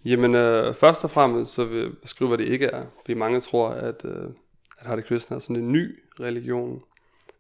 Jamen, 0.05 0.35
øh, 0.35 0.75
først 0.75 1.03
og 1.03 1.09
fremmest 1.09 1.53
så 1.53 1.65
vil 1.65 1.81
jeg 1.81 1.91
beskrive, 2.01 2.27
hvad 2.27 2.37
det 2.37 2.47
ikke 2.47 2.65
er. 2.65 2.85
Fordi 3.01 3.13
mange 3.13 3.39
tror, 3.39 3.69
at, 3.69 4.05
øh, 4.05 4.29
at 4.79 4.85
Hare 4.85 5.01
Krishna 5.01 5.35
er 5.35 5.39
sådan 5.39 5.55
en 5.55 5.71
ny 5.71 6.03
religion, 6.19 6.83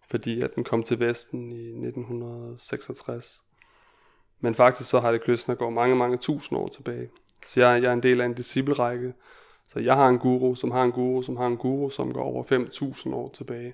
fordi 0.09 0.41
at 0.41 0.55
den 0.55 0.63
kom 0.63 0.83
til 0.83 0.99
Vesten 0.99 1.51
i 1.51 1.65
1966. 1.65 3.43
Men 4.39 4.55
faktisk 4.55 4.89
så 4.89 4.99
Hare 4.99 5.19
Krishna 5.19 5.53
går 5.53 5.69
mange, 5.69 5.95
mange 5.95 6.17
tusind 6.17 6.59
år 6.59 6.67
tilbage. 6.67 7.09
Så 7.47 7.59
jeg, 7.59 7.83
jeg 7.83 7.89
er 7.89 7.93
en 7.93 8.03
del 8.03 8.21
af 8.21 8.25
en 8.25 8.33
disciplerække. 8.33 9.13
Så 9.69 9.79
jeg 9.79 9.95
har 9.95 10.07
en 10.07 10.19
guru, 10.19 10.55
som 10.55 10.71
har 10.71 10.83
en 10.83 10.91
guru, 10.91 11.21
som 11.21 11.37
har 11.37 11.47
en 11.47 11.57
guru, 11.57 11.89
som 11.89 12.13
går 12.13 12.23
over 12.23 12.43
5.000 12.43 13.15
år 13.15 13.29
tilbage. 13.29 13.73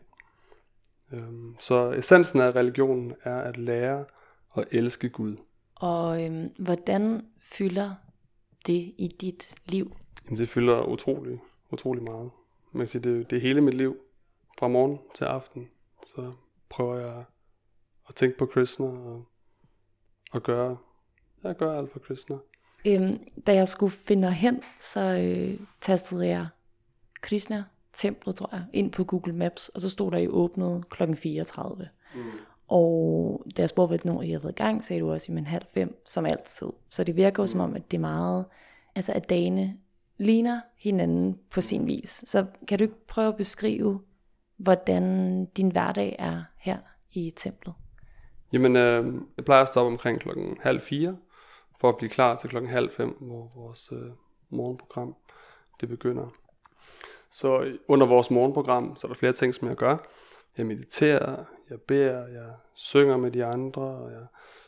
Øhm, 1.12 1.56
så 1.60 1.92
essensen 1.92 2.40
af 2.40 2.56
religionen 2.56 3.14
er 3.24 3.38
at 3.38 3.58
lære 3.58 4.06
at 4.56 4.66
elske 4.72 5.10
Gud. 5.10 5.36
Og 5.76 6.26
øhm, 6.26 6.50
hvordan 6.60 7.26
fylder 7.44 7.94
det 8.68 8.94
i 8.98 9.16
dit 9.22 9.56
liv? 9.66 9.96
Jamen, 10.26 10.38
det 10.38 10.50
fylder 10.50 10.84
utrolig, 10.84 11.40
utrolig 11.72 12.04
meget. 12.04 12.32
Man 12.72 12.82
kan 12.82 12.88
sige, 12.88 13.02
det, 13.02 13.30
det 13.30 13.38
er 13.38 13.42
hele 13.42 13.62
mit 13.62 13.74
liv. 13.74 13.98
Fra 14.60 14.68
morgen 14.68 15.00
til 15.16 15.26
aften. 15.26 15.70
Så 16.06 16.32
prøver 16.70 16.96
jeg 16.96 17.24
at 18.10 18.16
tænke 18.16 18.38
på 18.38 18.46
Krishna 18.46 18.86
og, 18.86 19.26
og 20.32 20.44
gøre, 20.44 20.78
jeg 21.44 21.56
gør 21.56 21.78
alt 21.78 21.92
for 21.92 22.00
Krishna. 22.00 22.38
Øhm, 22.86 23.18
da 23.48 23.54
jeg 23.54 23.68
skulle 23.68 23.92
finde 23.92 24.32
hen, 24.32 24.62
så 24.80 25.00
øh, 25.00 25.60
tastede 25.82 26.28
jeg 26.28 26.48
Krishna 27.22 27.64
templet, 27.94 28.36
tror 28.36 28.50
jeg, 28.52 28.66
ind 28.74 28.92
på 28.92 29.04
Google 29.04 29.34
Maps, 29.34 29.70
og 29.70 29.82
så 29.82 29.90
stod 29.90 30.12
der, 30.12 30.18
I 30.18 30.28
åbnede 30.28 30.84
kl. 30.90 31.16
34. 31.16 31.88
Mm. 32.16 32.22
Og 32.68 33.46
da 33.58 33.62
jeg 33.62 33.70
spurgte, 33.70 33.98
hvornår 33.98 34.22
I 34.22 34.30
havde 34.30 34.44
været 34.44 34.54
i 34.54 34.64
gang, 34.64 34.84
sagde 34.84 35.02
du 35.02 35.12
også, 35.12 35.32
i 35.32 35.36
halv 35.36 35.66
fem, 35.74 36.02
som 36.06 36.26
altid. 36.26 36.68
Så 36.90 37.04
det 37.04 37.16
virker 37.16 37.44
jo 37.44 37.46
mm. 37.46 37.48
som 37.48 37.60
om, 37.60 37.76
at 37.76 37.92
det 37.92 37.98
er 37.98 38.02
meget, 38.02 38.46
altså 38.96 39.14
at 39.14 39.30
dagene 39.30 39.78
ligner 40.18 40.62
hinanden 40.84 41.40
på 41.52 41.62
sin 41.62 41.88
vis. 41.88 42.24
Så 42.28 42.46
kan 42.68 42.80
du 42.80 42.84
ikke 42.84 43.08
prøve 43.08 43.28
at 43.28 43.36
beskrive, 43.36 44.02
hvordan 44.60 45.46
din 45.46 45.72
hverdag 45.72 46.16
er 46.20 46.44
her 46.58 46.78
i 47.12 47.34
templet? 47.36 47.74
Jamen, 48.54 48.76
øh, 48.76 49.14
jeg 49.38 49.46
plejer 49.46 49.62
at 49.62 49.68
stoppe 49.68 49.92
omkring 49.92 50.20
klokken 50.20 50.58
halv 50.62 50.82
fire, 50.82 51.18
for 51.80 51.90
at 51.90 51.98
blive 51.98 52.10
klar 52.10 52.36
til 52.36 52.50
klokken 52.50 52.72
halv 52.72 52.92
fem, 52.92 53.10
hvor 53.10 53.52
vores 53.56 53.92
øh, 53.92 54.12
morgenprogram 54.50 55.16
det 55.82 55.90
begynder. 55.90 56.34
Så 57.32 57.78
under 57.88 58.08
vores 58.08 58.32
morgenprogram, 58.32 58.98
så 58.98 59.08
er 59.08 59.10
der 59.10 59.16
flere 59.16 59.34
ting, 59.34 59.54
som 59.54 59.68
jeg 59.68 59.76
gør. 59.76 59.98
Jeg 60.58 60.66
mediterer, 60.66 61.44
jeg 61.70 61.82
beder, 61.82 62.28
jeg 62.28 62.50
synger 62.74 63.18
med 63.18 63.32
de 63.32 63.46
andre, 63.46 63.82
og 63.82 64.12
jeg 64.12 64.26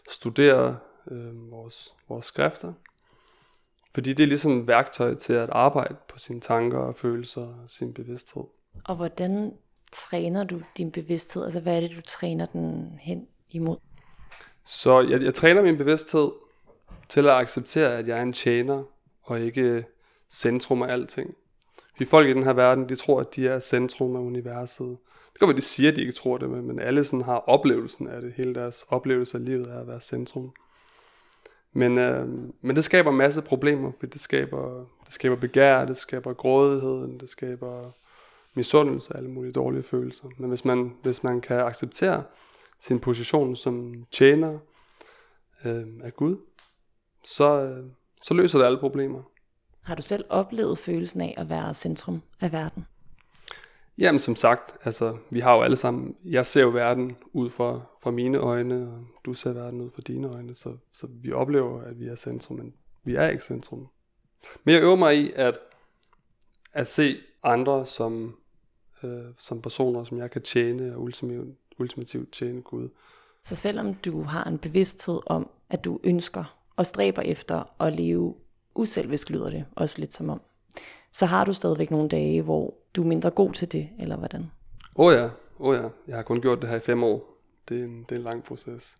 studerer 0.09 0.75
øh, 1.11 1.51
vores, 1.51 1.95
vores 2.09 2.25
skrifter. 2.25 2.73
Fordi 3.93 4.13
det 4.13 4.23
er 4.23 4.27
ligesom 4.27 4.67
værktøj 4.67 5.15
til 5.15 5.33
at 5.33 5.49
arbejde 5.49 5.95
på 6.07 6.19
sine 6.19 6.41
tanker 6.41 6.77
og 6.77 6.95
følelser 6.95 7.41
og 7.41 7.69
sin 7.69 7.93
bevidsthed. 7.93 8.43
Og 8.85 8.95
hvordan 8.95 9.53
træner 9.91 10.43
du 10.43 10.61
din 10.77 10.91
bevidsthed? 10.91 11.43
Altså 11.43 11.59
hvad 11.59 11.75
er 11.75 11.79
det, 11.79 11.91
du 11.95 12.01
træner 12.01 12.45
den 12.45 12.95
hen 12.99 13.27
imod? 13.49 13.77
Så 14.65 15.01
jeg, 15.01 15.21
jeg 15.21 15.33
træner 15.33 15.61
min 15.61 15.77
bevidsthed 15.77 16.31
til 17.09 17.27
at 17.27 17.35
acceptere, 17.35 17.97
at 17.97 18.07
jeg 18.07 18.17
er 18.17 18.21
en 18.21 18.33
tjener 18.33 18.83
og 19.23 19.39
ikke 19.39 19.85
centrum 20.29 20.81
af 20.81 20.93
alting. 20.93 21.35
Fordi 21.91 22.05
folk 22.05 22.27
i 22.27 22.33
den 22.33 22.43
her 22.43 22.53
verden, 22.53 22.89
de 22.89 22.95
tror, 22.95 23.19
at 23.19 23.35
de 23.35 23.47
er 23.47 23.59
centrum 23.59 24.15
af 24.15 24.19
universet. 24.19 24.97
Det 25.33 25.39
kan 25.39 25.47
være, 25.47 25.57
de 25.57 25.61
siger, 25.61 25.89
at 25.89 25.95
de 25.95 26.01
ikke 26.01 26.13
tror 26.13 26.37
det, 26.37 26.49
men 26.49 26.79
alle 26.79 27.03
sådan 27.03 27.25
har 27.25 27.37
oplevelsen 27.37 28.07
af 28.07 28.21
det. 28.21 28.33
Hele 28.37 28.55
deres 28.55 28.85
oplevelse 28.89 29.37
af 29.37 29.45
livet 29.45 29.67
er 29.67 29.79
at 29.79 29.87
være 29.87 30.01
centrum. 30.01 30.51
Men, 31.73 31.97
øh, 31.97 32.27
men 32.61 32.75
det 32.75 32.83
skaber 32.83 33.11
en 33.11 33.17
masse 33.17 33.41
problemer, 33.41 33.91
fordi 33.99 34.11
det 34.11 34.21
skaber, 34.21 34.85
det 35.05 35.13
skaber 35.13 35.35
begær, 35.35 35.85
det 35.85 35.97
skaber 35.97 36.33
grådighed, 36.33 37.19
det 37.19 37.29
skaber 37.29 37.91
misundelse 38.55 39.11
og 39.11 39.17
alle 39.17 39.29
mulige 39.29 39.53
dårlige 39.53 39.83
følelser. 39.83 40.27
Men 40.37 40.49
hvis 40.49 40.65
man, 40.65 40.93
hvis 41.03 41.23
man 41.23 41.41
kan 41.41 41.59
acceptere 41.59 42.23
sin 42.79 42.99
position 42.99 43.55
som 43.55 44.05
tjener 44.11 44.59
øh, 45.65 45.87
af 46.03 46.13
Gud, 46.13 46.37
så, 47.23 47.61
øh, 47.61 47.85
så 48.21 48.33
løser 48.33 48.59
det 48.59 48.65
alle 48.65 48.79
problemer. 48.79 49.23
Har 49.81 49.95
du 49.95 50.01
selv 50.01 50.25
oplevet 50.29 50.77
følelsen 50.77 51.21
af 51.21 51.33
at 51.37 51.49
være 51.49 51.73
centrum 51.73 52.21
af 52.41 52.51
verden? 52.51 52.85
Jamen 53.97 54.19
som 54.19 54.35
sagt, 54.35 54.75
altså 54.83 55.17
vi 55.29 55.39
har 55.39 55.55
jo 55.55 55.61
alle 55.61 55.75
sammen, 55.75 56.15
jeg 56.25 56.45
ser 56.45 56.61
jo 56.61 56.69
verden 56.69 57.17
ud 57.33 57.49
fra, 57.49 57.81
fra 58.03 58.11
mine 58.11 58.37
øjne, 58.37 58.87
og 58.87 59.05
du 59.25 59.33
ser 59.33 59.53
verden 59.53 59.81
ud 59.81 59.91
fra 59.91 60.01
dine 60.07 60.27
øjne, 60.27 60.55
så, 60.55 60.77
så 60.93 61.07
vi 61.09 61.31
oplever, 61.31 61.81
at 61.81 61.99
vi 61.99 62.07
er 62.07 62.15
centrum, 62.15 62.57
men 62.57 62.73
vi 63.03 63.15
er 63.15 63.29
ikke 63.29 63.43
centrum. 63.43 63.87
Men 64.63 64.75
jeg 64.75 64.83
øver 64.83 64.95
mig 64.95 65.17
i 65.17 65.31
at, 65.35 65.59
at 66.73 66.87
se 66.87 67.17
andre 67.43 67.85
som, 67.85 68.37
øh, 69.03 69.23
som 69.37 69.61
personer, 69.61 70.03
som 70.03 70.17
jeg 70.17 70.31
kan 70.31 70.41
tjene 70.41 70.95
og 70.95 71.01
ultimativt, 71.01 71.57
ultimativt 71.79 72.31
tjene 72.33 72.61
Gud. 72.61 72.89
Så 73.43 73.55
selvom 73.55 73.93
du 73.93 74.23
har 74.23 74.43
en 74.43 74.57
bevidsthed 74.57 75.19
om, 75.25 75.49
at 75.69 75.85
du 75.85 75.99
ønsker 76.03 76.57
og 76.75 76.85
stræber 76.85 77.21
efter 77.21 77.81
at 77.81 77.93
leve 77.93 78.35
uselvisk, 78.75 79.29
lyder 79.29 79.49
det 79.49 79.65
også 79.75 79.99
lidt 79.99 80.13
som 80.13 80.29
om, 80.29 80.41
så 81.11 81.25
har 81.25 81.45
du 81.45 81.53
stadigvæk 81.53 81.91
nogle 81.91 82.09
dage, 82.09 82.41
hvor 82.41 82.73
du 82.95 83.03
er 83.03 83.07
mindre 83.07 83.29
god 83.29 83.53
til 83.53 83.71
det, 83.71 83.89
eller 83.99 84.17
hvordan? 84.17 84.51
Åh 84.95 85.05
oh 85.05 85.13
ja, 85.13 85.29
oh 85.59 85.75
ja. 85.75 85.87
Jeg 86.07 86.15
har 86.15 86.23
kun 86.23 86.41
gjort 86.41 86.61
det 86.61 86.69
her 86.69 86.75
i 86.75 86.79
fem 86.79 87.03
år. 87.03 87.37
Det 87.69 87.79
er 87.79 87.83
en, 87.83 87.99
det 87.99 88.11
er 88.11 88.15
en 88.15 88.23
lang 88.23 88.43
proces. 88.43 88.95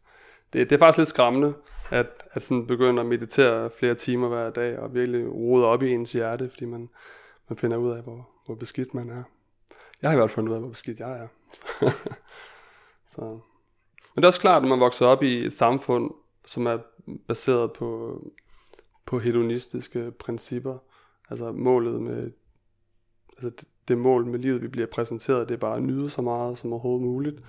Det, 0.54 0.70
det 0.70 0.76
er 0.76 0.80
faktisk 0.80 0.98
lidt 0.98 1.10
skræmmende, 1.10 1.54
at, 1.92 2.08
at 2.32 2.42
sådan 2.42 2.68
begynde 2.68 3.00
at 3.00 3.06
meditere 3.06 3.70
flere 3.70 3.96
timer 3.96 4.28
hver 4.28 4.50
dag, 4.50 4.80
og 4.80 4.94
virkelig 4.94 5.34
rode 5.34 5.66
op 5.66 5.84
i 5.84 5.92
ens 5.92 6.12
hjerte, 6.12 6.50
fordi 6.50 6.66
man, 6.66 6.90
man 7.50 7.58
finder 7.58 7.78
ud 7.78 7.92
af, 7.92 8.04
hvor, 8.04 8.30
hvor 8.46 8.56
beskidt 8.56 8.94
man 8.94 9.10
er. 9.10 9.24
Jeg 10.02 10.10
har 10.10 10.16
i 10.16 10.18
hvert 10.18 10.30
fald 10.30 10.36
fundet 10.36 10.50
ud 10.50 10.56
af, 10.56 10.62
hvor 10.62 10.70
beskidt 10.70 11.00
jeg 11.00 11.12
er. 11.12 11.28
Så. 13.16 13.22
Men 13.22 14.16
det 14.16 14.24
er 14.24 14.28
også 14.28 14.40
klart, 14.40 14.64
at 14.64 14.70
man 14.70 14.80
vokser 14.80 15.06
op 15.06 15.24
i 15.24 15.46
et 15.46 15.54
samfund, 15.54 16.12
som 16.46 16.66
er 16.66 16.78
baseret 17.28 17.74
på, 17.74 18.20
på 19.06 19.20
hedonistiske 19.20 20.12
principper. 20.20 20.78
Altså 21.30 21.52
målet 21.52 22.02
med, 22.02 22.32
altså 23.30 23.50
det, 23.50 23.68
det 23.88 23.98
mål 23.98 24.26
med 24.26 24.40
livet, 24.40 24.62
vi 24.62 24.68
bliver 24.68 24.88
præsenteret, 24.88 25.50
det 25.50 25.56
er 25.56 25.60
bare 25.60 25.78
at 25.78 25.84
nyde 25.84 26.10
så 26.10 26.22
meget 26.22 26.58
som 26.58 26.74
overhovedet 26.74 27.08
muligt. 27.08 27.40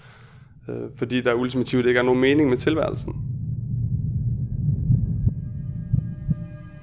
Øh, 0.68 0.90
fordi 0.96 1.20
der 1.20 1.34
ultimativt 1.34 1.86
ikke 1.86 1.98
er 1.98 2.04
nogen 2.04 2.20
mening 2.20 2.50
med 2.50 2.58
tilværelsen. 2.58 3.14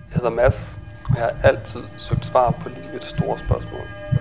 Jeg 0.10 0.16
hedder 0.16 0.30
Mads, 0.30 0.80
og 1.10 1.16
jeg 1.16 1.24
har 1.24 1.50
altid 1.50 1.82
søgt 1.98 2.26
svar 2.26 2.52
på 2.52 2.70
livets 2.70 3.08
store 3.08 3.38
spørgsmål. 3.38 4.19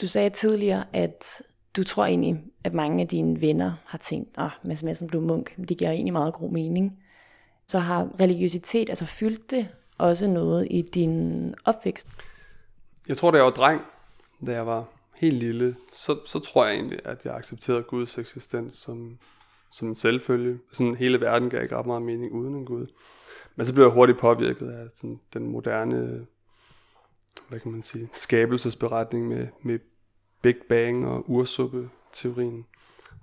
Du 0.00 0.08
sagde 0.08 0.30
tidligere, 0.30 0.84
at 0.92 1.42
du 1.76 1.84
tror 1.84 2.06
egentlig, 2.06 2.44
at 2.64 2.74
mange 2.74 3.02
af 3.02 3.08
dine 3.08 3.40
venner 3.40 3.72
har 3.84 3.98
tænkt, 3.98 4.38
at 4.38 4.44
oh, 4.44 4.50
Mads 4.64 4.82
Madsen 4.82 5.08
blev 5.08 5.22
munk, 5.22 5.56
det 5.68 5.78
giver 5.78 5.90
egentlig 5.90 6.12
meget 6.12 6.34
god 6.34 6.50
mening. 6.50 6.98
Så 7.66 7.78
har 7.78 8.08
religiøsitet, 8.20 8.88
altså 8.88 9.06
fyldt 9.06 9.50
det 9.50 9.68
også 9.98 10.26
noget 10.26 10.66
i 10.70 10.82
din 10.82 11.54
opvækst? 11.64 12.08
Jeg 13.08 13.16
tror, 13.16 13.30
da 13.30 13.36
jeg 13.36 13.44
var 13.44 13.50
dreng, 13.50 13.82
da 14.46 14.52
jeg 14.52 14.66
var 14.66 14.84
helt 15.20 15.36
lille, 15.36 15.76
så, 15.92 16.18
så 16.26 16.38
tror 16.38 16.66
jeg 16.66 16.74
egentlig, 16.74 16.98
at 17.04 17.24
jeg 17.24 17.34
accepterede 17.34 17.82
Guds 17.82 18.18
eksistens 18.18 18.74
som, 18.74 19.18
som 19.72 19.88
en 19.88 19.94
selvfølge. 19.94 20.58
Sådan 20.72 20.94
hele 20.94 21.20
verden 21.20 21.50
gav 21.50 21.62
ikke 21.62 21.76
ret 21.76 21.86
meget 21.86 22.02
mening 22.02 22.32
uden 22.32 22.54
en 22.54 22.64
Gud. 22.64 22.86
Men 23.56 23.66
så 23.66 23.72
blev 23.72 23.84
jeg 23.84 23.92
hurtigt 23.92 24.18
påvirket 24.18 24.70
af 24.70 24.88
sådan, 24.94 25.20
den 25.34 25.48
moderne, 25.48 26.26
hvad 27.48 27.60
kan 27.60 27.72
man 27.72 27.82
sige, 27.82 28.08
skabelsesberetning 28.16 29.28
med, 29.28 29.46
med 29.62 29.78
Big 30.42 30.56
Bang 30.68 31.06
og 31.06 31.30
ursuppe-teorien. 31.30 32.66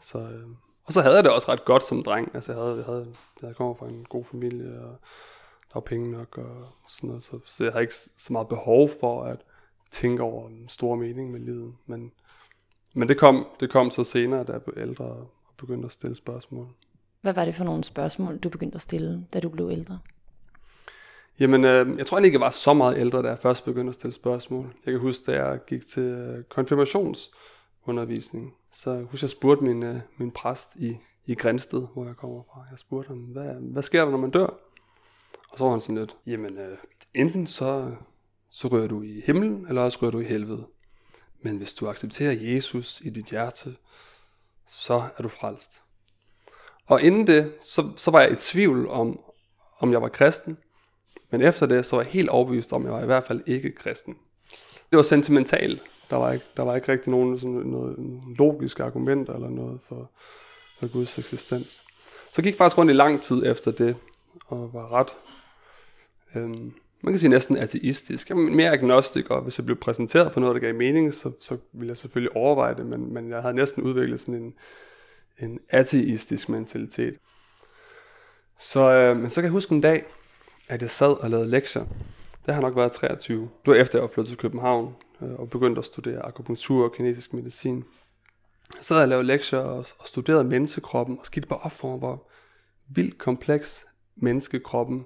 Så, 0.01 0.17
øh, 0.17 0.47
og 0.83 0.93
så 0.93 1.01
havde 1.01 1.15
jeg 1.15 1.23
det 1.23 1.33
også 1.33 1.51
ret 1.51 1.65
godt 1.65 1.83
som 1.83 2.03
dreng. 2.03 2.31
Altså 2.33 2.51
jeg, 2.51 2.61
havde, 2.61 2.75
jeg, 2.75 2.85
havde, 2.85 3.15
jeg 3.41 3.55
kommer 3.55 3.73
fra 3.73 3.87
en 3.87 4.05
god 4.09 4.25
familie, 4.25 4.81
og 4.81 4.91
der 5.67 5.73
var 5.73 5.81
penge 5.81 6.11
nok 6.11 6.37
og 6.37 6.67
sådan 6.89 7.07
noget. 7.07 7.23
Så, 7.23 7.39
så 7.45 7.63
jeg 7.63 7.73
havde 7.73 7.83
ikke 7.83 7.95
så 8.17 8.33
meget 8.33 8.47
behov 8.47 8.89
for 8.99 9.23
at 9.23 9.39
tænke 9.91 10.23
over 10.23 10.49
en 10.49 10.67
stor 10.67 10.95
mening 10.95 11.31
med 11.31 11.39
livet. 11.39 11.73
Men, 11.85 12.11
men 12.93 13.09
det, 13.09 13.17
kom, 13.17 13.47
det 13.59 13.69
kom 13.69 13.89
så 13.89 14.03
senere, 14.03 14.43
da 14.43 14.51
jeg 14.51 14.61
blev 14.61 14.75
ældre 14.77 15.05
og 15.05 15.31
begyndte 15.57 15.85
at 15.85 15.91
stille 15.91 16.15
spørgsmål. 16.15 16.67
Hvad 17.21 17.33
var 17.33 17.45
det 17.45 17.55
for 17.55 17.63
nogle 17.63 17.83
spørgsmål, 17.83 18.37
du 18.37 18.49
begyndte 18.49 18.75
at 18.75 18.81
stille, 18.81 19.25
da 19.33 19.39
du 19.39 19.49
blev 19.49 19.69
ældre? 19.71 19.99
Jamen, 21.39 21.63
øh, 21.63 21.97
jeg 21.97 22.07
tror 22.07 22.19
ikke, 22.19 22.35
jeg 22.35 22.41
var 22.41 22.51
så 22.51 22.73
meget 22.73 22.97
ældre, 22.97 23.21
da 23.21 23.27
jeg 23.27 23.39
først 23.39 23.65
begyndte 23.65 23.89
at 23.89 23.95
stille 23.95 24.13
spørgsmål. 24.13 24.73
Jeg 24.85 24.91
kan 24.91 25.01
huske, 25.01 25.31
da 25.31 25.45
jeg 25.45 25.59
gik 25.67 25.87
til 25.87 26.03
øh, 26.03 26.43
konfirmationsundervisning, 26.43 28.53
så 28.71 29.05
husk, 29.11 29.23
jeg 29.23 29.29
spurgte 29.29 29.63
min, 29.63 29.83
øh, 29.83 29.99
min 30.17 30.31
præst 30.31 30.75
i, 30.75 30.97
i 31.25 31.35
Grænsted, 31.35 31.87
hvor 31.93 32.05
jeg 32.05 32.15
kommer 32.15 32.43
fra. 32.53 32.61
Jeg 32.71 32.79
spurgte 32.79 33.07
ham, 33.07 33.17
hvad, 33.17 33.53
hvad 33.59 33.83
sker 33.83 34.03
der, 34.03 34.11
når 34.11 34.17
man 34.17 34.31
dør? 34.31 34.47
Og 35.49 35.57
så 35.57 35.63
var 35.63 35.71
han 35.71 35.79
sådan 35.79 35.95
lidt, 35.95 36.17
jamen, 36.25 36.57
øh, 36.57 36.77
enten 37.13 37.47
så, 37.47 37.95
så 38.49 38.67
rører 38.67 38.87
du 38.87 39.01
i 39.01 39.21
himlen, 39.25 39.65
eller 39.67 39.81
også 39.81 39.99
rører 40.01 40.11
du 40.11 40.19
i 40.19 40.25
helvede. 40.25 40.67
Men 41.41 41.57
hvis 41.57 41.73
du 41.73 41.87
accepterer 41.87 42.35
Jesus 42.39 43.01
i 43.05 43.09
dit 43.09 43.25
hjerte, 43.25 43.75
så 44.67 45.03
er 45.17 45.23
du 45.23 45.29
frelst. 45.29 45.81
Og 46.85 47.01
inden 47.01 47.27
det, 47.27 47.53
så, 47.61 47.91
så 47.95 48.11
var 48.11 48.21
jeg 48.21 48.31
i 48.31 48.35
tvivl 48.35 48.87
om, 48.87 49.19
om 49.79 49.91
jeg 49.91 50.01
var 50.01 50.07
kristen. 50.07 50.57
Men 51.29 51.41
efter 51.41 51.65
det, 51.65 51.85
så 51.85 51.95
var 51.95 52.03
jeg 52.03 52.11
helt 52.11 52.29
overbevist 52.29 52.73
om, 52.73 52.81
at 52.81 52.85
jeg 52.85 52.93
var 52.93 53.03
i 53.03 53.05
hvert 53.05 53.23
fald 53.23 53.41
ikke 53.45 53.71
kristen. 53.71 54.17
Det 54.89 54.97
var 54.97 55.03
sentimentalt. 55.03 55.81
Der 56.09 56.15
var 56.15 56.31
ikke, 56.31 56.45
der 56.57 56.63
var 56.63 56.75
ikke 56.75 56.91
rigtig 56.91 57.11
nogen 57.11 57.39
sådan 57.39 57.55
noget, 57.55 57.95
logiske 58.37 58.83
argumenter 58.83 59.33
eller 59.33 59.49
noget 59.49 59.79
for, 59.87 60.11
for 60.79 60.87
Guds 60.87 61.17
eksistens. 61.17 61.81
Så 62.07 62.33
jeg 62.37 62.43
gik 62.43 62.55
faktisk 62.55 62.77
rundt 62.77 62.91
i 62.91 62.95
lang 62.95 63.21
tid 63.21 63.45
efter 63.45 63.71
det, 63.71 63.95
og 64.47 64.73
var 64.73 64.91
ret, 64.93 65.07
øhm, 66.35 66.73
man 67.01 67.13
kan 67.13 67.19
sige 67.19 67.29
næsten 67.29 67.57
ateistisk. 67.57 68.29
Jeg 68.29 68.37
var 68.37 68.43
mere 68.43 68.71
agnostik, 68.71 69.29
og 69.29 69.41
hvis 69.41 69.59
jeg 69.59 69.65
blev 69.65 69.77
præsenteret 69.77 70.31
for 70.31 70.39
noget, 70.39 70.55
der 70.55 70.59
gav 70.59 70.75
mening, 70.75 71.13
så, 71.13 71.31
så 71.39 71.57
ville 71.73 71.89
jeg 71.89 71.97
selvfølgelig 71.97 72.35
overveje 72.35 72.75
det, 72.75 72.85
men, 72.85 73.13
men 73.13 73.29
jeg 73.29 73.41
havde 73.41 73.55
næsten 73.55 73.83
udviklet 73.83 74.19
sådan 74.19 74.35
en, 74.35 74.53
en 75.39 75.59
ateistisk 75.69 76.49
mentalitet. 76.49 77.17
Så, 78.59 78.91
øh, 78.91 79.17
men 79.17 79.29
så 79.29 79.35
kan 79.35 79.43
jeg 79.43 79.51
huske 79.51 79.75
en 79.75 79.81
dag, 79.81 80.05
at 80.67 80.81
jeg 80.81 80.91
sad 80.91 81.11
og 81.23 81.29
lavede 81.29 81.49
lektier. 81.49 81.85
Det 82.45 82.53
har 82.53 82.61
nok 82.61 82.75
været 82.75 82.91
23. 82.91 83.41
Det 83.41 83.49
var 83.71 83.75
efter, 83.75 83.99
jeg 83.99 84.01
var 84.01 84.09
flyttet 84.13 84.29
til 84.29 84.37
København 84.37 84.95
øh, 85.21 85.33
og 85.33 85.49
begyndte 85.49 85.79
at 85.79 85.85
studere 85.85 86.25
akupunktur 86.25 86.85
og 86.85 86.93
kinesisk 86.93 87.33
medicin. 87.33 87.83
Jeg 88.75 88.83
sad 88.83 89.01
og 89.01 89.07
lavede 89.07 89.27
lektier 89.27 89.59
og, 89.59 89.85
og 89.99 90.07
studerede 90.07 90.43
menneskekroppen 90.43 91.19
og 91.19 91.25
skilte 91.25 91.47
bare 91.47 91.59
op 91.59 91.71
for 91.71 91.97
hvor 91.97 92.29
vildt 92.87 93.17
kompleks 93.17 93.85
menneskekroppen 94.15 95.05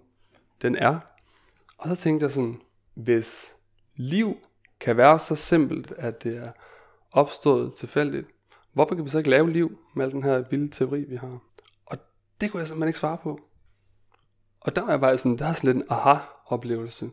den 0.61 0.75
er. 0.75 0.99
Og 1.77 1.89
så 1.89 1.95
tænkte 1.95 2.23
jeg 2.23 2.31
sådan, 2.31 2.61
hvis 2.93 3.53
liv 3.95 4.37
kan 4.79 4.97
være 4.97 5.19
så 5.19 5.35
simpelt, 5.35 5.93
at 5.97 6.23
det 6.23 6.37
er 6.37 6.51
opstået 7.11 7.73
tilfældigt, 7.73 8.27
hvorfor 8.73 8.95
kan 8.95 9.05
vi 9.05 9.09
så 9.09 9.17
ikke 9.17 9.29
lave 9.29 9.51
liv 9.51 9.79
med 9.95 10.05
al 10.05 10.11
den 10.11 10.23
her 10.23 10.43
vilde 10.49 10.69
teori, 10.69 11.03
vi 11.03 11.15
har? 11.15 11.39
Og 11.85 11.97
det 12.41 12.51
kunne 12.51 12.59
jeg 12.59 12.67
simpelthen 12.67 12.89
ikke 12.89 12.99
svare 12.99 13.17
på. 13.17 13.39
Og 14.61 14.75
der 14.75 14.85
var 14.85 14.97
bare 14.97 15.17
sådan, 15.17 15.37
der 15.37 15.45
er 15.45 15.53
sådan 15.53 15.67
lidt 15.67 15.77
en 15.77 15.89
aha-oplevelse. 15.89 17.09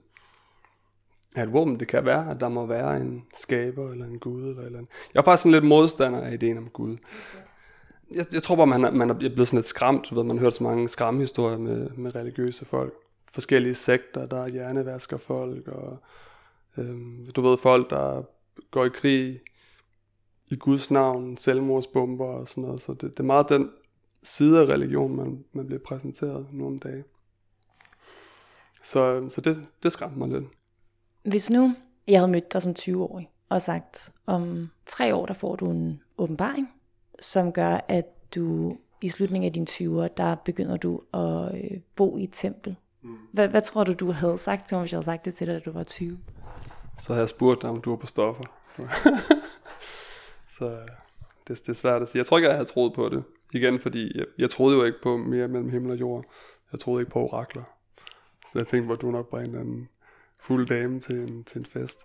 At 1.35 1.49
wow, 1.49 1.77
det 1.77 1.89
kan 1.89 2.05
være, 2.05 2.31
at 2.31 2.41
der 2.41 2.49
må 2.49 2.67
være 2.67 2.97
en 2.97 3.25
skaber 3.35 3.91
eller 3.91 4.07
en 4.07 4.19
gud 4.19 4.43
eller 4.43 4.63
eller 4.63 4.79
andet. 4.79 4.93
Jeg 5.15 5.21
er 5.21 5.25
faktisk 5.25 5.43
sådan 5.43 5.53
lidt 5.53 5.65
modstander 5.65 6.21
af 6.21 6.33
ideen 6.33 6.59
om 6.59 6.69
Gud. 6.69 6.97
Jeg, 8.15 8.27
jeg 8.33 8.43
tror 8.43 8.57
bare, 8.57 8.67
man 8.67 8.85
er, 8.85 8.91
man 8.91 9.11
er 9.11 9.15
blevet 9.15 9.49
sådan 9.49 9.57
lidt 9.57 9.67
skræmt. 9.67 10.17
Ved, 10.17 10.25
man 10.25 10.37
har 10.37 10.43
hørt 10.43 10.55
så 10.55 10.65
mange 10.65 10.89
skræmhistorier 10.89 11.59
med, 11.59 11.91
med 11.91 12.15
religiøse 12.15 12.65
folk. 12.65 12.95
Forskellige 13.33 13.75
sekter, 13.75 14.27
der 14.27 14.45
er 14.45 14.49
hjernevasker 14.49 15.17
folk, 15.17 15.69
og 15.69 15.99
øhm, 16.77 17.31
du 17.37 17.41
ved, 17.41 17.59
folk, 17.59 17.91
der 17.91 18.23
går 18.71 18.85
i 18.85 18.89
krig 18.89 19.41
i 20.47 20.57
Guds 20.57 20.91
navn, 20.91 21.37
selvmordsbomber 21.37 22.27
og 22.27 22.49
sådan 22.49 22.63
noget. 22.65 22.83
Så 22.83 22.93
det, 22.93 23.03
det 23.03 23.21
er 23.21 23.23
meget 23.23 23.49
den 23.49 23.71
side 24.23 24.61
af 24.61 24.65
religion, 24.65 25.17
man, 25.17 25.45
man 25.53 25.67
bliver 25.67 25.81
præsenteret 25.87 26.47
nu 26.53 26.67
om 26.67 26.79
dagen. 26.79 27.05
Så, 28.89 29.31
så 29.31 29.41
det, 29.41 29.67
det 29.83 29.93
skræmte 29.93 30.19
mig 30.19 30.29
lidt. 30.29 30.45
Hvis 31.23 31.51
nu 31.51 31.75
jeg 32.07 32.21
havde 32.21 32.33
mødt 32.33 32.53
dig 32.53 32.63
som 32.63 32.75
20-årig 32.79 33.31
og 33.49 33.63
sagt, 33.63 34.13
om 34.27 34.69
tre 34.87 35.15
år 35.15 35.27
der 35.27 35.35
får 35.35 35.57
du 35.57 35.71
en 35.71 36.03
åbenbaring, 36.19 36.69
som 37.21 37.53
gør, 37.53 37.81
at 37.89 38.35
du 38.35 38.77
i 39.03 39.09
slutningen 39.09 39.47
af 39.47 39.53
dine 39.53 39.67
20'er, 39.71 40.09
der 40.17 40.35
begynder 40.35 40.77
du 40.77 41.01
at 41.15 41.55
øh, 41.55 41.81
bo 41.97 42.17
i 42.17 42.25
et 42.25 42.31
tempel. 42.33 42.77
Mm. 43.03 43.17
Hvad, 43.33 43.49
hvad 43.49 43.63
tror 43.63 43.85
du, 43.85 43.93
du 43.93 44.11
havde 44.11 44.39
sagt 44.39 44.69
til 44.69 44.75
mig, 44.75 44.83
hvis 44.83 44.93
jeg 44.93 44.97
havde 44.97 45.05
sagt 45.05 45.25
det 45.25 45.35
til 45.35 45.47
dig, 45.47 45.55
da 45.55 45.61
du 45.61 45.73
var 45.73 45.85
20? 45.85 46.19
Så 46.99 47.13
havde 47.13 47.21
jeg 47.21 47.29
spurgt 47.29 47.63
dig, 47.63 47.71
om 47.71 47.81
du 47.81 47.91
var 47.91 47.97
på 47.97 48.07
stoffer. 48.07 48.45
Så, 48.77 48.83
så 50.59 50.79
det, 51.49 51.59
det 51.59 51.69
er 51.69 51.73
svært 51.73 52.03
at 52.03 52.09
sige. 52.09 52.19
Jeg 52.19 52.27
tror 52.27 52.39
ikke, 52.39 52.49
jeg 52.49 52.57
havde 52.57 52.69
troet 52.69 52.93
på 52.93 53.09
det. 53.09 53.25
Igen, 53.55 53.81
fordi 53.81 54.19
jeg, 54.19 54.27
jeg 54.39 54.51
troede 54.51 54.77
jo 54.77 54.85
ikke 54.85 54.99
på 55.03 55.17
mere 55.17 55.49
mellem 55.49 55.71
himmel 55.71 55.91
og 55.91 56.01
jord. 56.01 56.25
Jeg 56.73 56.81
troede 56.81 57.03
ikke 57.03 57.13
på 57.13 57.19
orakler. 57.19 57.78
Så 58.53 58.59
jeg 58.59 58.67
tænkte, 58.67 58.95
at 58.95 59.01
du 59.01 59.11
nok 59.11 59.31
bare 59.31 59.41
en 59.41 59.47
eller 59.47 59.61
anden 59.61 59.89
fuld 60.39 60.69
dame 60.69 61.01
til 61.01 61.15
en, 61.15 61.45
til 61.45 61.59
en 61.59 61.67
fest. 61.67 61.99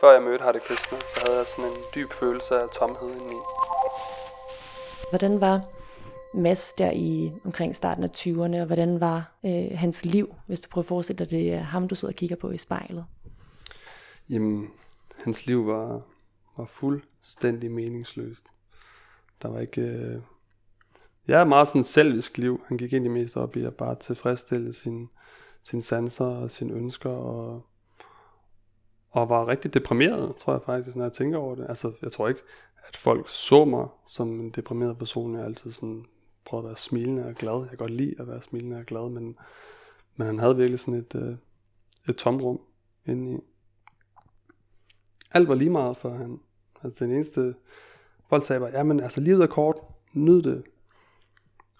Før 0.00 0.12
jeg 0.12 0.22
mødte 0.22 0.44
Hare 0.44 0.60
Krishna, 0.60 0.98
så 0.98 1.24
havde 1.26 1.38
jeg 1.38 1.46
sådan 1.46 1.70
en 1.70 1.78
dyb 1.94 2.10
følelse 2.12 2.54
af 2.54 2.68
tomhed 2.68 3.10
indeni. 3.10 3.40
Hvordan 5.10 5.40
var 5.40 5.60
Mads 6.34 6.72
der 6.72 6.90
i 6.90 7.32
omkring 7.44 7.76
starten 7.76 8.04
af 8.04 8.08
20'erne, 8.16 8.60
og 8.60 8.66
hvordan 8.66 9.00
var 9.00 9.32
øh, 9.44 9.78
hans 9.78 10.04
liv, 10.04 10.34
hvis 10.46 10.60
du 10.60 10.68
prøver 10.68 10.82
at 10.82 10.88
forestille 10.88 11.18
dig, 11.18 11.30
det 11.30 11.52
er 11.52 11.60
ham, 11.60 11.88
du 11.88 11.94
sidder 11.94 12.12
og 12.12 12.16
kigger 12.16 12.36
på 12.36 12.50
i 12.50 12.58
spejlet? 12.58 13.06
Jamen, 14.28 14.70
hans 15.24 15.46
liv 15.46 15.66
var, 15.66 16.02
var 16.56 16.64
fuldstændig 16.64 17.70
meningsløst. 17.70 18.44
Der 19.42 19.48
var 19.48 19.60
ikke... 19.60 19.80
Øh... 19.80 20.22
Jeg 21.28 21.40
er 21.40 21.44
meget 21.44 21.68
sådan 21.68 21.84
selvisk 21.84 22.38
liv. 22.38 22.60
Han 22.66 22.76
gik 22.78 22.92
egentlig 22.92 23.12
mest 23.12 23.36
op 23.36 23.56
i 23.56 23.64
at 23.64 23.74
bare 23.74 23.94
tilfredsstille 23.94 24.72
sine, 24.72 25.08
sin 25.62 25.82
sanser 25.82 26.24
og 26.24 26.50
sine 26.50 26.72
ønsker, 26.72 27.10
og, 27.10 27.66
og 29.10 29.28
var 29.28 29.48
rigtig 29.48 29.74
deprimeret, 29.74 30.36
tror 30.36 30.52
jeg 30.52 30.62
faktisk, 30.66 30.96
når 30.96 31.04
jeg 31.04 31.12
tænker 31.12 31.38
over 31.38 31.54
det. 31.54 31.66
Altså, 31.68 31.92
jeg 32.02 32.12
tror 32.12 32.28
ikke, 32.28 32.40
at 32.88 32.96
folk 32.96 33.28
så 33.28 33.64
mig 33.64 33.88
som 34.08 34.40
en 34.40 34.50
deprimeret 34.50 34.98
person. 34.98 35.34
Jeg 35.34 35.44
altid 35.44 35.72
sådan 35.72 36.04
prøvet 36.44 36.64
at 36.64 36.68
være 36.68 36.76
smilende 36.76 37.26
og 37.26 37.34
glad. 37.34 37.60
Jeg 37.60 37.68
kan 37.68 37.78
godt 37.78 37.90
lide 37.90 38.14
at 38.18 38.28
være 38.28 38.42
smilende 38.42 38.76
og 38.76 38.84
glad, 38.84 39.10
men, 39.10 39.36
men 40.16 40.26
han 40.26 40.38
havde 40.38 40.56
virkelig 40.56 40.80
sådan 40.80 40.94
et, 40.94 41.14
øh, 41.14 41.36
et 42.08 42.16
tomrum 42.16 42.60
indeni. 43.06 43.40
Alt 45.32 45.48
var 45.48 45.54
lige 45.54 45.70
meget 45.70 45.96
for 45.96 46.10
han. 46.10 46.40
Altså 46.84 47.04
den 47.04 47.14
eneste, 47.14 47.54
folk 48.28 48.44
sagde 48.44 48.60
bare, 48.60 48.70
ja, 48.70 48.82
men 48.82 49.00
altså 49.00 49.20
livet 49.20 49.42
er 49.42 49.46
kort, 49.46 49.76
nyd 50.12 50.42
det. 50.42 50.62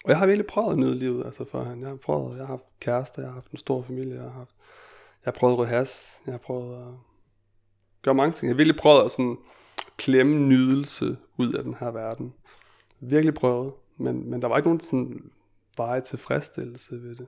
Og 0.05 0.11
jeg 0.11 0.19
har 0.19 0.27
virkelig 0.27 0.47
prøvet 0.47 0.73
at 0.73 0.79
nyde 0.79 0.95
livet, 0.95 1.25
altså 1.27 1.45
for 1.45 1.63
han. 1.63 1.81
Jeg 1.81 1.89
har 1.89 1.97
prøvet, 1.97 2.39
jeg 2.39 2.47
har 2.47 2.53
haft 2.53 2.81
kærester, 2.81 3.23
jeg 3.23 3.29
har 3.29 3.35
haft 3.35 3.51
en 3.51 3.59
stor 3.59 3.83
familie, 3.83 4.15
jeg 4.15 4.23
har 4.23 4.31
haft, 4.31 4.55
jeg 5.25 5.33
har 5.33 5.39
prøvet 5.39 5.53
at 5.53 5.59
ryge 5.59 5.69
has, 5.69 6.23
jeg 6.27 6.33
har 6.33 6.39
prøvet 6.39 6.77
at 6.77 6.95
gøre 8.03 8.15
mange 8.15 8.33
ting. 8.33 8.49
Jeg 8.49 8.55
har 8.55 8.57
virkelig 8.57 8.77
prøvet 8.77 9.05
at 9.05 9.11
sådan 9.11 9.39
klemme 9.97 10.39
nydelse 10.39 11.17
ud 11.39 11.53
af 11.53 11.65
den 11.65 11.75
her 11.81 11.91
verden. 11.91 12.35
Virkelig 13.01 13.35
prøvet, 13.35 13.73
men, 13.97 14.31
men 14.31 14.43
der 14.43 14.49
var 14.49 14.57
ikke 14.57 14.69
nogen 14.69 14.81
sådan 14.81 15.31
veje 15.77 16.01
tilfredsstillelse 16.01 17.03
ved 17.03 17.17
det. 17.17 17.27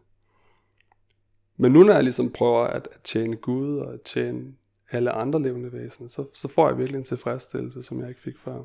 Men 1.57 1.73
nu 1.73 1.83
når 1.83 1.93
jeg 1.93 2.02
ligesom 2.02 2.33
prøver 2.33 2.64
at, 2.64 2.88
at 2.93 3.00
tjene 3.04 3.37
Gud 3.37 3.78
og 3.78 3.93
at 3.93 4.02
tjene 4.02 4.54
alle 4.90 5.11
andre 5.11 5.43
levende 5.43 5.73
væsener, 5.73 6.09
så, 6.09 6.25
så 6.35 6.49
får 6.49 6.69
jeg 6.69 6.78
virkelig 6.78 6.99
en 6.99 7.04
tilfredsstillelse, 7.04 7.83
som 7.83 8.00
jeg 8.00 8.09
ikke 8.09 8.21
fik 8.21 8.38
før. 8.38 8.62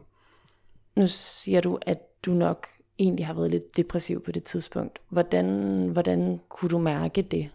Nu 0.95 1.07
siger 1.07 1.61
du, 1.61 1.79
at 1.81 1.99
du 2.25 2.31
nok 2.31 2.67
egentlig 2.99 3.25
har 3.25 3.33
været 3.33 3.51
lidt 3.51 3.77
depressiv 3.77 4.23
på 4.23 4.31
det 4.31 4.43
tidspunkt. 4.43 5.01
Hvordan, 5.09 5.47
hvordan 5.87 6.39
kunne 6.49 6.69
du 6.69 6.77
mærke 6.77 7.21
det? 7.21 7.51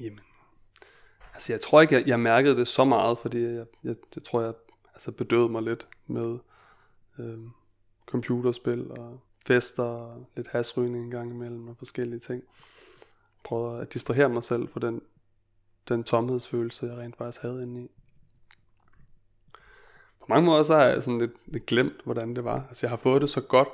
Jamen, 0.00 0.20
altså 1.34 1.52
jeg 1.52 1.60
tror 1.60 1.80
ikke, 1.80 1.94
jeg, 1.94 2.06
jeg 2.06 2.20
mærkede 2.20 2.56
det 2.56 2.68
så 2.68 2.84
meget, 2.84 3.18
fordi 3.18 3.42
jeg, 3.42 3.66
jeg, 3.84 3.96
jeg 4.14 4.24
tror, 4.24 4.42
jeg 4.42 4.52
altså 4.94 5.12
bedøvede 5.12 5.48
mig 5.48 5.62
lidt 5.62 5.88
med 6.06 6.38
øh, 7.18 7.38
computerspil 8.06 8.90
og 8.90 9.20
fester 9.46 9.82
og 9.82 10.26
lidt 10.36 10.48
hasrygning 10.48 11.04
en 11.04 11.10
gang 11.10 11.30
imellem 11.30 11.68
og 11.68 11.76
forskellige 11.76 12.20
ting. 12.20 12.42
Prøvede 13.44 13.80
at 13.80 13.92
distrahere 13.92 14.28
mig 14.28 14.44
selv 14.44 14.68
for 14.68 14.80
den, 14.80 15.00
den 15.88 16.04
tomhedsfølelse, 16.04 16.86
jeg 16.86 16.96
rent 16.96 17.16
faktisk 17.16 17.42
havde 17.42 17.62
inde 17.62 17.84
i. 17.84 17.88
På 20.20 20.26
mange 20.28 20.46
måder 20.46 20.62
så 20.62 20.74
har 20.74 20.84
jeg 20.84 21.02
sådan 21.02 21.18
lidt, 21.18 21.32
lidt 21.46 21.66
glemt, 21.66 22.04
hvordan 22.04 22.36
det 22.36 22.44
var. 22.44 22.66
Altså 22.68 22.86
jeg 22.86 22.90
har 22.90 22.96
fået 22.96 23.22
det 23.22 23.30
så 23.30 23.40
godt, 23.40 23.68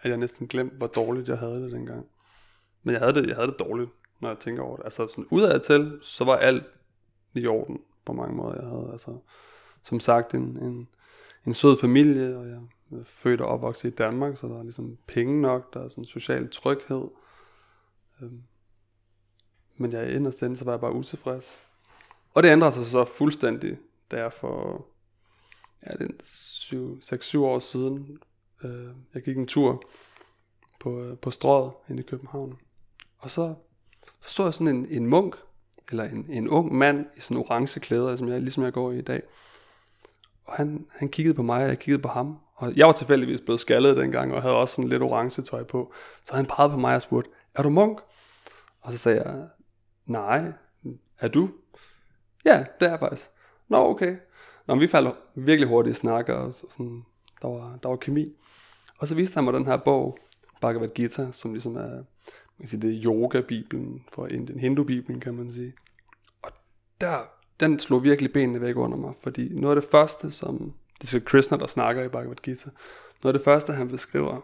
at 0.00 0.10
jeg 0.10 0.18
næsten 0.18 0.46
glemte, 0.46 0.76
hvor 0.76 0.86
dårligt 0.86 1.28
jeg 1.28 1.38
havde 1.38 1.62
det 1.62 1.72
dengang. 1.72 2.06
Men 2.82 2.92
jeg 2.92 3.00
havde 3.00 3.14
det, 3.14 3.28
jeg 3.28 3.36
havde 3.36 3.48
det 3.48 3.58
dårligt, 3.58 3.90
når 4.20 4.28
jeg 4.28 4.38
tænker 4.38 4.62
over 4.62 4.76
det. 4.76 4.84
Altså 4.84 5.08
sådan 5.08 5.26
udad 5.30 5.60
til, 5.60 5.98
så 6.02 6.24
var 6.24 6.36
alt 6.36 6.64
i 7.34 7.46
orden 7.46 7.80
på 8.04 8.12
mange 8.12 8.36
måder. 8.36 8.60
Jeg 8.60 8.68
havde 8.68 8.88
altså, 8.92 9.18
som 9.82 10.00
sagt, 10.00 10.34
en, 10.34 10.42
en, 10.42 10.88
en 11.46 11.54
sød 11.54 11.78
familie, 11.78 12.36
og 12.36 12.48
jeg 12.48 12.60
er 12.92 13.04
født 13.04 13.40
og 13.40 13.48
opvokset 13.48 13.88
i 13.88 13.94
Danmark, 13.94 14.36
så 14.36 14.46
der 14.46 14.58
er 14.58 14.62
ligesom 14.62 14.98
penge 15.06 15.40
nok, 15.40 15.74
der 15.74 15.84
er 15.84 15.88
sådan 15.88 16.04
social 16.04 16.50
tryghed. 16.50 17.08
Øhm, 18.22 18.42
men 19.76 19.92
jeg 19.92 20.12
inderst 20.12 20.42
inde, 20.42 20.56
så 20.56 20.64
var 20.64 20.72
jeg 20.72 20.80
bare 20.80 20.92
utilfreds. 20.92 21.58
Og 22.34 22.42
det 22.42 22.48
ændrede 22.48 22.72
sig 22.72 22.86
så 22.86 23.04
fuldstændig, 23.04 23.78
da 24.10 24.16
jeg 24.16 24.32
for 24.32 24.86
ja, 25.86 25.92
det 26.04 26.22
6-7 27.34 27.38
år 27.38 27.58
siden, 27.58 28.18
øh, 28.64 28.88
jeg 29.14 29.22
gik 29.22 29.36
en 29.36 29.46
tur 29.46 29.82
på, 30.80 31.02
øh, 31.02 31.18
på 31.18 31.30
strået 31.30 31.72
inde 31.88 32.02
i 32.02 32.06
København. 32.06 32.58
Og 33.18 33.30
så, 33.30 33.54
så 34.22 34.30
så 34.30 34.44
jeg 34.44 34.54
sådan 34.54 34.76
en, 34.76 34.86
en 34.90 35.06
munk, 35.06 35.36
eller 35.90 36.04
en, 36.04 36.26
en 36.30 36.48
ung 36.48 36.74
mand 36.74 37.06
i 37.16 37.20
sådan 37.20 37.36
orange 37.36 37.80
klæder, 37.80 38.16
som 38.16 38.28
jeg, 38.28 38.40
ligesom 38.40 38.64
jeg 38.64 38.72
går 38.72 38.92
i 38.92 38.98
i 38.98 39.02
dag. 39.02 39.22
Og 40.44 40.54
han, 40.54 40.86
han 40.90 41.08
kiggede 41.08 41.34
på 41.34 41.42
mig, 41.42 41.62
og 41.62 41.68
jeg 41.68 41.78
kiggede 41.78 42.02
på 42.02 42.08
ham. 42.08 42.38
Og 42.54 42.76
jeg 42.76 42.86
var 42.86 42.92
tilfældigvis 42.92 43.40
blevet 43.40 43.60
skaldet 43.60 43.96
dengang, 43.96 44.34
og 44.34 44.42
havde 44.42 44.56
også 44.56 44.74
sådan 44.74 44.88
lidt 44.88 45.02
orange 45.02 45.42
tøj 45.42 45.62
på. 45.62 45.92
Så 46.24 46.36
han 46.36 46.46
pegede 46.46 46.70
på 46.70 46.78
mig 46.78 46.94
og 46.94 47.02
spurgte, 47.02 47.30
er 47.54 47.62
du 47.62 47.70
munk? 47.70 48.00
Og 48.80 48.92
så 48.92 48.98
sagde 48.98 49.22
jeg, 49.22 49.48
nej, 50.06 50.52
er 51.18 51.28
du? 51.28 51.50
Ja, 52.44 52.64
det 52.80 52.86
er 52.86 52.90
jeg 52.90 52.98
faktisk. 52.98 53.28
Nå, 53.68 53.76
okay. 53.76 54.16
Nå, 54.66 54.74
men 54.74 54.80
vi 54.80 54.86
faldt 54.86 55.18
virkelig 55.34 55.68
hurtigt 55.68 55.96
i 55.96 56.00
snak, 56.00 56.28
og 56.28 56.54
sådan, 56.54 57.04
der, 57.42 57.48
var, 57.48 57.78
der 57.82 57.88
var 57.88 57.96
kemi. 57.96 58.36
Og 58.98 59.08
så 59.08 59.14
viste 59.14 59.34
han 59.34 59.44
mig 59.44 59.52
den 59.52 59.66
her 59.66 59.76
bog, 59.76 60.18
Bhagavad 60.60 60.88
Gita, 60.88 61.28
som 61.32 61.52
ligesom 61.52 61.76
er, 61.76 61.90
man 61.90 62.04
kan 62.60 62.68
sige, 62.68 62.82
det 62.82 62.90
er 62.90 63.04
yoga-bibelen 63.04 64.04
for 64.12 64.26
Indien, 64.26 64.60
hindu-bibelen 64.60 65.20
kan 65.20 65.34
man 65.34 65.50
sige. 65.50 65.72
Og 66.42 66.50
der, 67.00 67.18
den 67.60 67.78
slog 67.78 68.02
virkelig 68.02 68.32
benene 68.32 68.60
væk 68.60 68.76
under 68.76 68.98
mig, 68.98 69.14
fordi 69.22 69.48
noget 69.48 69.76
af 69.76 69.82
det 69.82 69.90
første, 69.90 70.30
som, 70.30 70.72
det 71.00 71.14
er 71.14 71.20
Krishna, 71.20 71.56
der 71.56 71.66
snakker 71.66 72.04
i 72.04 72.08
Bhagavad 72.08 72.36
Gita, 72.36 72.70
noget 73.22 73.34
af 73.34 73.38
det 73.38 73.44
første, 73.44 73.72
han 73.72 73.88
beskriver, 73.88 74.40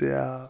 det 0.00 0.10
er, 0.10 0.46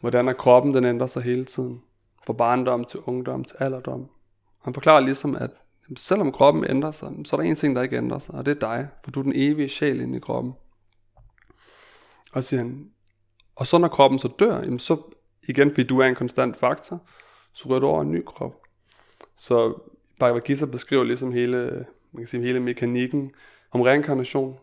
hvordan 0.00 0.28
er 0.28 0.32
kroppen, 0.32 0.74
den 0.74 0.84
ændrer 0.84 1.06
sig 1.06 1.22
hele 1.22 1.44
tiden. 1.44 1.82
Fra 2.26 2.32
barndom 2.32 2.84
til 2.84 3.00
ungdom 3.00 3.44
til 3.44 3.56
alderdom. 3.58 4.08
Han 4.62 4.74
forklarer 4.74 5.00
ligesom, 5.00 5.36
at 5.36 5.50
selvom 5.96 6.32
kroppen 6.32 6.64
ændrer 6.68 6.90
sig, 6.90 7.12
så 7.24 7.36
er 7.36 7.40
der 7.40 7.48
en 7.48 7.56
ting, 7.56 7.76
der 7.76 7.82
ikke 7.82 7.96
ændrer 7.96 8.18
sig, 8.18 8.34
og 8.34 8.46
det 8.46 8.50
er 8.50 8.60
dig, 8.60 8.88
for 9.04 9.10
du 9.10 9.20
er 9.20 9.22
den 9.22 9.32
evige 9.36 9.68
sjæl 9.68 10.00
inde 10.00 10.16
i 10.16 10.20
kroppen. 10.20 10.52
Og 12.34 12.44
siger 12.44 12.60
han, 12.60 12.90
og 13.56 13.66
så 13.66 13.78
når 13.78 13.88
kroppen 13.88 14.18
så 14.18 14.28
dør, 14.38 14.60
jamen 14.60 14.78
så 14.78 15.02
igen, 15.48 15.70
fordi 15.70 15.82
du 15.82 15.98
er 15.98 16.06
en 16.06 16.14
konstant 16.14 16.56
faktor, 16.56 17.08
så 17.52 17.68
rører 17.68 17.80
du 17.80 17.86
over 17.86 18.02
en 18.02 18.10
ny 18.10 18.24
krop. 18.26 18.62
Så 19.36 19.80
Bhagavad 20.18 20.40
Gita 20.40 20.66
beskriver 20.66 21.04
ligesom 21.04 21.32
hele, 21.32 21.86
man 22.12 22.20
kan 22.20 22.26
sige, 22.26 22.42
hele 22.42 22.60
mekanikken 22.60 23.32
om 23.70 23.80
reinkarnation, 23.80 24.56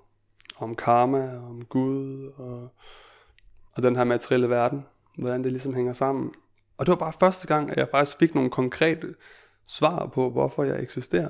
om 0.58 0.76
karma, 0.76 1.38
om 1.38 1.66
Gud 1.66 2.32
og, 2.38 2.70
og 3.76 3.84
den 3.84 3.96
her 3.96 4.04
materielle 4.04 4.50
verden, 4.50 4.86
hvordan 5.18 5.44
det 5.44 5.52
ligesom 5.52 5.74
hænger 5.74 5.94
sammen. 5.94 6.34
Og 6.78 6.86
det 6.86 6.92
var 6.92 6.98
bare 6.98 7.14
første 7.14 7.48
gang, 7.48 7.70
at 7.70 7.78
jeg 7.78 7.88
faktisk 7.92 8.18
fik 8.18 8.36
nogle 8.36 8.50
konkrete 8.50 9.16
svar 9.66 10.06
på, 10.06 10.30
hvorfor 10.30 10.64
jeg 10.64 10.82
eksisterer. 10.82 11.30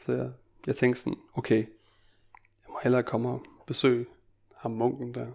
Så 0.00 0.12
jeg, 0.12 0.30
jeg 0.66 0.76
tænkte 0.76 1.00
sådan, 1.00 1.18
okay, 1.34 1.58
jeg 1.58 2.68
må 2.68 2.78
hellere 2.82 3.02
komme 3.02 3.28
og 3.28 3.42
besøge 3.66 4.06
ham 4.58 4.70
munken 4.70 5.14
der. 5.14 5.26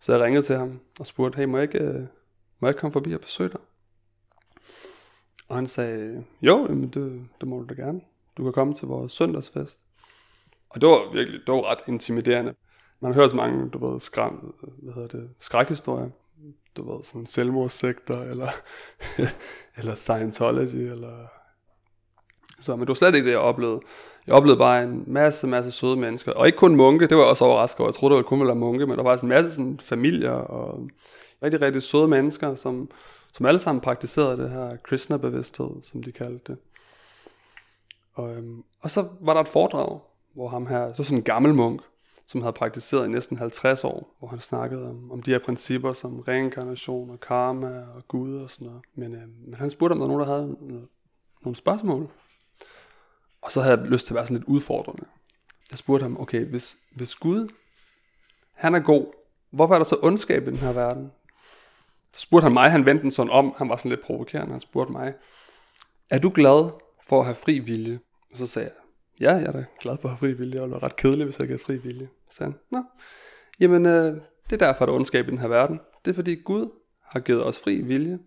Så 0.00 0.12
jeg 0.12 0.22
ringede 0.22 0.42
til 0.42 0.56
ham 0.56 0.80
og 1.00 1.06
spurgte, 1.06 1.36
hey, 1.36 1.44
må 1.44 1.56
jeg 1.56 1.62
ikke, 1.62 1.78
øh, 1.78 2.00
må 2.60 2.68
jeg 2.68 2.68
ikke 2.68 2.80
komme 2.80 2.92
forbi 2.92 3.14
og 3.14 3.20
besøge 3.20 3.48
dig? 3.48 3.60
Og 5.48 5.56
han 5.56 5.66
sagde, 5.66 6.24
jo, 6.42 6.66
jamen 6.68 6.88
det, 6.88 7.28
det 7.40 7.48
må 7.48 7.58
du 7.58 7.66
da 7.68 7.74
gerne. 7.74 8.00
Du 8.36 8.42
kan 8.42 8.52
komme 8.52 8.74
til 8.74 8.88
vores 8.88 9.12
søndagsfest. 9.12 9.80
Og 10.70 10.80
det 10.80 10.88
var 10.88 11.12
virkelig, 11.12 11.40
det 11.46 11.54
var 11.54 11.70
ret 11.70 11.78
intimiderende. 11.86 12.54
Man 13.00 13.14
hører 13.14 13.28
så 13.28 13.36
mange, 13.36 13.70
du 13.70 13.86
ved, 13.86 14.00
skram, 14.00 14.54
hvad 14.82 14.94
hedder 14.94 15.08
det, 15.08 15.30
skrækhistorier. 15.40 16.10
Du 16.76 16.92
ved, 16.92 17.04
som 17.04 17.26
selvmordssekter, 17.26 18.22
eller, 18.22 18.48
eller 19.78 19.94
Scientology, 19.94 20.90
eller 20.92 21.26
Så, 22.60 22.76
men 22.76 22.80
det 22.80 22.88
var 22.88 22.94
slet 22.94 23.14
ikke 23.14 23.26
det, 23.26 23.32
jeg 23.32 23.40
oplevede. 23.40 23.80
Jeg 24.26 24.34
oplevede 24.34 24.58
bare 24.58 24.82
en 24.82 25.04
masse, 25.06 25.46
masse 25.46 25.70
søde 25.70 25.96
mennesker. 25.96 26.32
Og 26.32 26.46
ikke 26.46 26.58
kun 26.58 26.76
munke, 26.76 27.06
det 27.06 27.16
var 27.16 27.22
jeg 27.22 27.30
også 27.30 27.44
overrasket 27.44 27.80
over. 27.80 27.88
Jeg 27.88 27.94
troede, 27.94 28.12
det 28.12 28.16
var 28.16 28.28
kun 28.28 28.38
ville 28.38 28.48
være 28.48 28.56
munke, 28.56 28.86
men 28.86 28.96
der 28.96 29.02
var 29.02 29.10
faktisk 29.10 29.22
en 29.22 29.28
masse 29.28 29.50
sådan, 29.50 29.80
familier 29.82 30.30
og 30.30 30.88
rigtig, 31.42 31.60
rigtig 31.60 31.82
søde 31.82 32.08
mennesker, 32.08 32.54
som, 32.54 32.90
som 33.32 33.46
alle 33.46 33.58
sammen 33.58 33.80
praktiserede 33.80 34.42
det 34.42 34.50
her 34.50 34.76
Krishna-bevidsthed, 34.76 35.82
som 35.82 36.02
de 36.02 36.12
kaldte 36.12 36.52
det. 36.52 36.58
Og, 38.14 38.36
øhm, 38.36 38.64
og 38.80 38.90
så 38.90 39.08
var 39.20 39.34
der 39.34 39.40
et 39.40 39.48
foredrag, 39.48 40.00
hvor 40.34 40.48
ham 40.48 40.66
her, 40.66 40.92
så 40.92 41.04
sådan 41.04 41.18
en 41.18 41.24
gammel 41.24 41.54
munk, 41.54 41.80
som 42.26 42.40
havde 42.40 42.52
praktiseret 42.52 43.06
i 43.06 43.10
næsten 43.10 43.36
50 43.36 43.84
år, 43.84 44.16
hvor 44.18 44.28
han 44.28 44.40
snakkede 44.40 44.88
om, 44.88 45.12
om 45.12 45.22
de 45.22 45.30
her 45.30 45.38
principper 45.38 45.92
som 45.92 46.20
reinkarnation 46.20 47.10
og 47.10 47.20
karma 47.20 47.84
og 47.94 48.08
Gud 48.08 48.36
og 48.36 48.50
sådan 48.50 48.66
noget. 48.66 48.82
Men, 48.94 49.14
øh, 49.14 49.22
men 49.46 49.54
han 49.54 49.70
spurgte, 49.70 49.92
om 49.92 49.98
der 49.98 50.06
var 50.06 50.14
nogen, 50.14 50.28
der 50.28 50.34
havde 50.34 50.56
nogle 51.42 51.56
spørgsmål. 51.56 52.08
Og 53.42 53.50
så 53.50 53.60
havde 53.60 53.78
jeg 53.78 53.86
lyst 53.86 54.06
til 54.06 54.14
at 54.14 54.16
være 54.16 54.26
sådan 54.26 54.36
lidt 54.36 54.48
udfordrende. 54.48 55.04
Jeg 55.70 55.78
spurgte 55.78 56.02
ham, 56.02 56.20
okay, 56.20 56.44
hvis, 56.44 56.76
hvis 56.96 57.14
Gud, 57.14 57.48
han 58.54 58.74
er 58.74 58.80
god, 58.80 59.06
hvorfor 59.50 59.74
er 59.74 59.78
der 59.78 59.84
så 59.84 59.96
ondskab 60.02 60.42
i 60.42 60.50
den 60.50 60.56
her 60.56 60.72
verden? 60.72 61.12
Så 62.12 62.20
spurgte 62.20 62.44
han 62.44 62.52
mig, 62.52 62.70
han 62.70 62.86
vendte 62.86 63.02
den 63.02 63.10
sådan 63.10 63.32
om, 63.32 63.54
han 63.58 63.68
var 63.68 63.76
sådan 63.76 63.88
lidt 63.88 64.02
provokerende, 64.02 64.52
han 64.52 64.60
spurgte 64.60 64.92
mig, 64.92 65.14
er 66.10 66.18
du 66.18 66.32
glad 66.34 66.70
for 67.02 67.18
at 67.18 67.24
have 67.24 67.34
fri 67.34 67.58
vilje? 67.58 68.00
Og 68.32 68.38
så 68.38 68.46
sagde 68.46 68.68
jeg, 68.68 68.74
ja, 69.20 69.34
jeg 69.34 69.46
er 69.46 69.52
da 69.52 69.64
glad 69.80 69.96
for 69.96 70.08
at 70.08 70.10
have 70.10 70.18
fri 70.18 70.32
vilje, 70.32 70.60
og 70.60 70.68
det 70.68 70.74
var 70.74 70.84
ret 70.84 70.96
kedeligt, 70.96 71.24
hvis 71.26 71.38
jeg 71.38 71.44
ikke 71.44 71.52
havde 71.52 71.64
fri 71.64 71.88
vilje. 71.88 72.08
Så 72.30 72.36
sagde 72.36 72.52
han, 72.52 72.60
nå, 72.70 72.84
jamen 73.60 73.86
øh, 73.86 74.16
det 74.50 74.62
er 74.62 74.66
derfor, 74.66 74.86
der 74.86 74.92
er 74.92 74.96
ondskab 74.96 75.28
i 75.28 75.30
den 75.30 75.38
her 75.38 75.48
verden. 75.48 75.80
Det 76.04 76.10
er 76.10 76.14
fordi 76.14 76.34
Gud 76.34 76.70
har 77.02 77.20
givet 77.20 77.46
os 77.46 77.60
fri 77.60 77.80
vilje, 77.80 78.18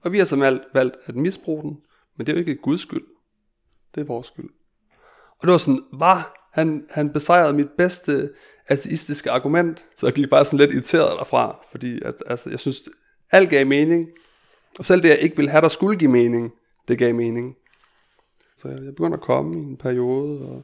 og 0.00 0.12
vi 0.12 0.18
har 0.18 0.24
som 0.24 0.42
alt 0.42 0.62
valgt 0.74 0.96
at 1.06 1.16
misbruge 1.16 1.62
den, 1.62 1.82
men 2.16 2.26
det 2.26 2.32
er 2.32 2.36
jo 2.36 2.40
ikke 2.40 2.56
Guds 2.56 2.80
skyld. 2.80 3.04
Det 3.94 4.00
er 4.00 4.04
vores 4.04 4.26
skyld. 4.26 4.50
Og 5.40 5.42
det 5.42 5.52
var 5.52 5.58
sådan, 5.58 5.82
var 5.92 6.48
han, 6.52 6.86
han 6.90 7.12
besejrede 7.12 7.52
mit 7.52 7.70
bedste 7.78 8.30
ateistiske 8.68 9.30
argument, 9.30 9.84
så 9.96 10.06
jeg 10.06 10.14
gik 10.14 10.30
bare 10.30 10.44
sådan 10.44 10.58
lidt 10.58 10.72
irriteret 10.72 11.18
derfra, 11.18 11.58
fordi 11.70 12.02
at, 12.02 12.14
altså, 12.26 12.50
jeg 12.50 12.60
synes, 12.60 12.82
alt 13.30 13.50
gav 13.50 13.66
mening, 13.66 14.08
og 14.78 14.84
selv 14.84 15.02
det, 15.02 15.08
jeg 15.08 15.18
ikke 15.18 15.36
ville 15.36 15.50
have, 15.50 15.62
der 15.62 15.68
skulle 15.68 15.98
give 15.98 16.10
mening, 16.10 16.52
det 16.88 16.98
gav 16.98 17.14
mening. 17.14 17.56
Så 18.58 18.68
jeg, 18.68 18.84
jeg 18.84 18.94
begyndte 18.94 19.14
at 19.14 19.20
komme 19.20 19.56
i 19.56 19.58
en 19.58 19.76
periode, 19.76 20.40
og 20.40 20.62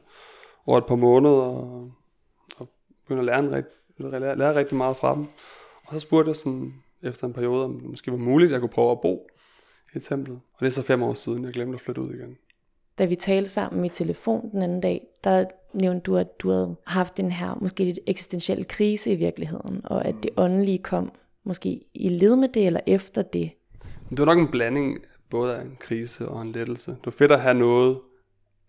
over 0.65 0.77
et 0.77 0.85
par 0.85 0.95
måneder, 0.95 1.35
og, 1.35 1.91
og 2.57 2.69
begyndte 3.03 3.19
at 3.19 3.25
lære, 3.25 3.39
en 3.39 3.51
rigt, 3.51 3.67
lære, 3.97 4.37
lære 4.37 4.55
rigtig 4.55 4.77
meget 4.77 4.97
fra 4.97 5.15
dem. 5.15 5.25
Og 5.85 5.93
så 5.93 5.99
spurgte 5.99 6.29
jeg 6.29 6.35
sådan, 6.35 6.73
efter 7.03 7.27
en 7.27 7.33
periode, 7.33 7.65
om 7.65 7.79
det 7.79 7.89
måske 7.89 8.11
var 8.11 8.17
muligt, 8.17 8.49
at 8.49 8.51
jeg 8.51 8.59
kunne 8.59 8.69
prøve 8.69 8.91
at 8.91 9.01
bo 9.01 9.27
i 9.95 9.99
templet. 9.99 10.39
Og 10.53 10.59
det 10.59 10.67
er 10.67 10.71
så 10.71 10.81
fem 10.81 11.03
år 11.03 11.13
siden, 11.13 11.43
jeg 11.43 11.53
glemte 11.53 11.73
at 11.73 11.81
flytte 11.81 12.01
ud 12.01 12.09
igen. 12.09 12.37
Da 12.97 13.05
vi 13.05 13.15
talte 13.15 13.49
sammen 13.49 13.85
i 13.85 13.89
telefon 13.89 14.51
den 14.51 14.61
anden 14.61 14.81
dag, 14.81 15.07
der 15.23 15.45
nævnte 15.73 16.01
du, 16.01 16.17
at 16.17 16.39
du 16.39 16.49
havde 16.49 16.75
haft 16.87 17.17
den 17.17 17.31
her 17.31 17.57
måske 17.61 17.83
lidt 17.83 17.99
eksistentielle 18.07 18.63
krise 18.63 19.11
i 19.11 19.15
virkeligheden, 19.15 19.81
og 19.83 20.05
at 20.05 20.15
det 20.23 20.31
åndelige 20.37 20.77
kom 20.77 21.11
måske 21.43 21.81
i 21.93 22.09
led 22.09 22.35
med 22.35 22.47
det, 22.47 22.65
eller 22.65 22.79
efter 22.87 23.21
det. 23.21 23.51
Det 24.09 24.19
var 24.19 24.25
nok 24.25 24.37
en 24.37 24.51
blanding 24.51 24.99
både 25.29 25.55
af 25.55 25.61
en 25.61 25.77
krise 25.79 26.29
og 26.29 26.41
en 26.41 26.51
lettelse. 26.51 26.91
Det 26.91 27.05
var 27.05 27.11
fedt 27.11 27.31
at 27.31 27.41
have 27.41 27.53
noget 27.53 27.99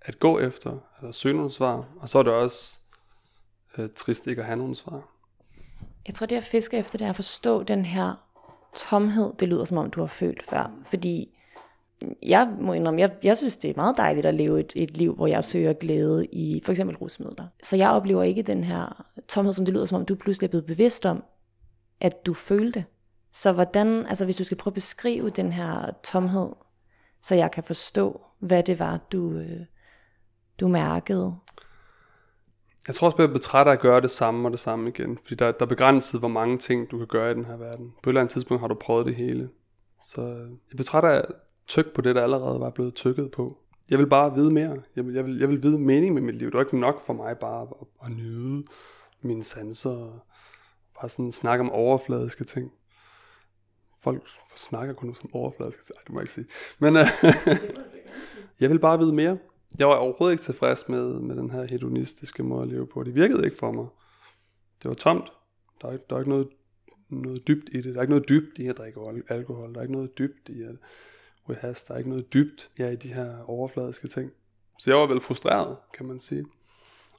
at 0.01 0.19
gå 0.19 0.39
efter, 0.39 0.79
altså 1.03 1.21
søge 1.21 1.35
nogle 1.35 1.51
svar, 1.51 1.89
og 2.01 2.09
så 2.09 2.19
er 2.19 2.23
det 2.23 2.33
også 2.33 2.79
øh, 3.79 3.89
trist 3.97 4.27
ikke 4.27 4.41
at 4.41 4.47
have 4.47 4.59
nogle 4.59 4.75
svar. 4.77 5.09
Jeg 6.07 6.15
tror, 6.15 6.27
det 6.27 6.35
jeg 6.37 6.45
fisker 6.45 6.79
efter, 6.79 6.99
det 6.99 7.05
er 7.05 7.11
at 7.11 7.17
forstå 7.17 7.63
den 7.63 7.85
her 7.85 8.15
tomhed, 8.77 9.33
det 9.41 9.49
lyder 9.49 9.65
som 9.65 9.77
om, 9.77 9.91
du 9.91 10.01
har 10.01 10.07
følt 10.07 10.43
før. 10.51 10.71
Fordi 10.91 11.36
jeg 12.23 12.49
må 12.61 12.73
indrømme, 12.73 13.01
jeg, 13.01 13.11
jeg 13.23 13.37
synes, 13.37 13.57
det 13.57 13.71
er 13.71 13.75
meget 13.77 13.97
dejligt 13.97 14.27
at 14.27 14.35
leve 14.35 14.61
et, 14.61 14.73
et 14.77 14.97
liv, 14.97 15.15
hvor 15.15 15.27
jeg 15.27 15.45
søger 15.45 15.73
glæde 15.73 16.27
i 16.27 16.63
for 16.65 16.73
eksempel 16.73 16.97
rusmidler. 16.97 17.47
Så 17.63 17.77
jeg 17.77 17.91
oplever 17.91 18.23
ikke 18.23 18.43
den 18.43 18.65
her 18.65 19.07
tomhed, 19.29 19.53
som 19.53 19.65
det 19.65 19.75
lyder 19.75 19.87
som 19.87 20.01
om, 20.01 20.05
du 20.05 20.15
pludselig 20.15 20.47
er 20.47 20.51
blevet 20.51 20.67
bevidst 20.67 21.07
om, 21.07 21.25
at 22.01 22.27
du 22.27 22.35
følte. 22.35 22.85
Så 23.33 23.53
hvordan, 23.53 24.07
altså 24.07 24.25
hvis 24.25 24.37
du 24.37 24.45
skal 24.45 24.57
prøve 24.57 24.71
at 24.71 24.75
beskrive 24.75 25.31
den 25.31 25.53
her 25.53 25.91
tomhed, 26.05 26.49
så 27.23 27.35
jeg 27.35 27.51
kan 27.51 27.65
forstå, 27.65 28.21
hvad 28.39 28.63
det 28.63 28.79
var, 28.79 29.01
du, 29.13 29.33
øh, 29.33 29.61
du 30.61 30.69
mærkede. 30.69 31.37
Jeg 32.87 32.95
tror 32.95 33.07
også, 33.07 33.23
at 33.23 33.55
jeg 33.55 33.67
af 33.67 33.73
at 33.73 33.81
gøre 33.81 34.01
det 34.01 34.11
samme 34.11 34.49
og 34.49 34.53
det 34.53 34.61
samme 34.61 34.89
igen. 34.89 35.19
Fordi 35.23 35.35
der, 35.35 35.53
der 35.53 35.65
er 35.65 35.69
begrænset, 35.69 36.21
hvor 36.21 36.29
mange 36.29 36.59
ting, 36.59 36.91
du 36.91 36.99
kan 36.99 37.07
gøre 37.07 37.31
i 37.31 37.35
den 37.35 37.45
her 37.45 37.57
verden. 37.57 37.91
På 38.03 38.11
et 38.11 38.13
eller 38.13 38.21
andet 38.21 38.33
tidspunkt 38.33 38.61
har 38.61 38.69
du 38.69 38.75
prøvet 38.75 39.07
det 39.07 39.15
hele. 39.15 39.49
Så 40.09 40.21
øh, 40.21 40.51
jeg 40.51 40.77
betrætter 40.77 41.23
tykke 41.67 41.95
på 41.95 42.01
det, 42.01 42.15
der 42.15 42.23
allerede 42.23 42.61
var 42.61 42.71
blevet 42.71 42.95
tykket 42.95 43.31
på. 43.31 43.59
Jeg 43.91 43.99
vil 43.99 44.07
bare 44.07 44.35
vide 44.35 44.53
mere. 44.53 44.83
Jeg 44.97 45.07
vil, 45.07 45.15
jeg 45.15 45.25
vil, 45.25 45.39
jeg 45.39 45.49
vil 45.49 45.63
vide 45.63 45.79
mening 45.79 46.15
med 46.15 46.23
mit 46.23 46.35
liv. 46.35 46.47
Det 46.47 46.55
var 46.55 46.61
ikke 46.61 46.79
nok 46.79 47.01
for 47.01 47.13
mig 47.13 47.39
bare 47.39 47.63
at, 47.63 47.87
at 48.05 48.17
nyde 48.17 48.65
mine 49.21 49.45
sanser 49.45 49.91
og 49.91 50.21
bare 51.01 51.09
sådan 51.09 51.33
snakke 51.33 51.65
om 51.65 51.71
overfladiske 51.71 52.45
ting. 52.45 52.73
Folk 54.03 54.23
snakker 54.55 54.95
kun 54.95 55.09
om 55.09 55.31
overfladiske 55.33 55.85
ting. 55.85 55.97
Ej, 55.97 56.03
det 56.03 56.13
må 56.13 56.21
jeg 56.21 56.23
ikke 56.23 56.33
sige. 56.33 56.47
Men 56.79 56.97
uh, 56.97 57.07
jeg 58.61 58.71
vil 58.71 58.79
bare 58.79 58.99
vide 58.99 59.13
mere. 59.13 59.39
Jeg 59.79 59.89
var 59.89 59.95
overhovedet 59.95 60.35
ikke 60.35 60.45
tilfreds 60.45 60.89
med, 60.89 61.21
med 61.21 61.37
den 61.37 61.51
her 61.51 61.67
hedonistiske 61.71 62.43
måde 62.43 62.63
at 62.63 62.69
leve 62.69 62.87
på. 62.87 63.03
Det 63.03 63.15
virkede 63.15 63.45
ikke 63.45 63.57
for 63.57 63.73
mig. 63.73 63.87
Det 64.83 64.89
var 64.89 64.95
tomt. 64.95 65.33
Der 65.83 65.89
er, 65.89 65.93
ikke, 65.93 66.05
der 66.11 66.17
er 66.17 66.21
ikke 66.21 66.31
noget, 66.31 66.49
noget 67.09 67.49
dybt 67.49 67.69
i 67.73 67.77
det. 67.77 67.85
Der 67.85 67.97
er 67.97 68.03
ikke 68.03 68.11
noget 68.11 68.29
dybt 68.29 68.59
i 68.59 68.67
at 68.67 68.79
drikke 68.79 69.01
alkohol. 69.29 69.75
Der 69.75 69.79
er 69.79 69.83
ikke 69.83 69.95
noget 69.95 70.19
dybt 70.19 70.49
i 70.49 70.63
at 70.63 70.77
ryge 71.49 71.59
has. 71.61 71.85
Der 71.85 71.95
er 71.95 71.99
ikke 71.99 72.11
noget 72.11 72.33
dybt 72.33 72.71
ja, 72.79 72.91
i 72.91 72.97
de 72.97 73.13
her 73.13 73.43
overfladiske 73.47 74.09
ting. 74.09 74.33
Så 74.79 74.91
jeg 74.91 74.99
var 74.99 75.07
vel 75.07 75.21
frustreret, 75.21 75.77
kan 75.95 76.07
man 76.07 76.21
sige. 76.21 76.47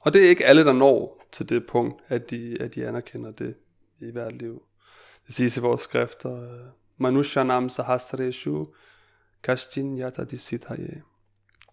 Og 0.00 0.12
det 0.12 0.24
er 0.24 0.28
ikke 0.28 0.46
alle, 0.46 0.64
der 0.64 0.72
når 0.72 1.24
til 1.32 1.48
det 1.48 1.66
punkt, 1.66 2.02
at 2.08 2.30
de, 2.30 2.56
at 2.60 2.74
de 2.74 2.86
anerkender 2.88 3.30
det 3.30 3.54
i 4.00 4.10
hvert 4.10 4.32
liv. 4.32 4.62
Det 5.26 5.34
siges 5.34 5.56
i 5.56 5.60
vores 5.60 5.80
skrifter, 5.80 6.58
Manushanam 6.96 7.68
sahasreshu 7.68 8.66
kashtin 9.42 10.00
yata 10.00 10.24
disitaye. 10.24 11.02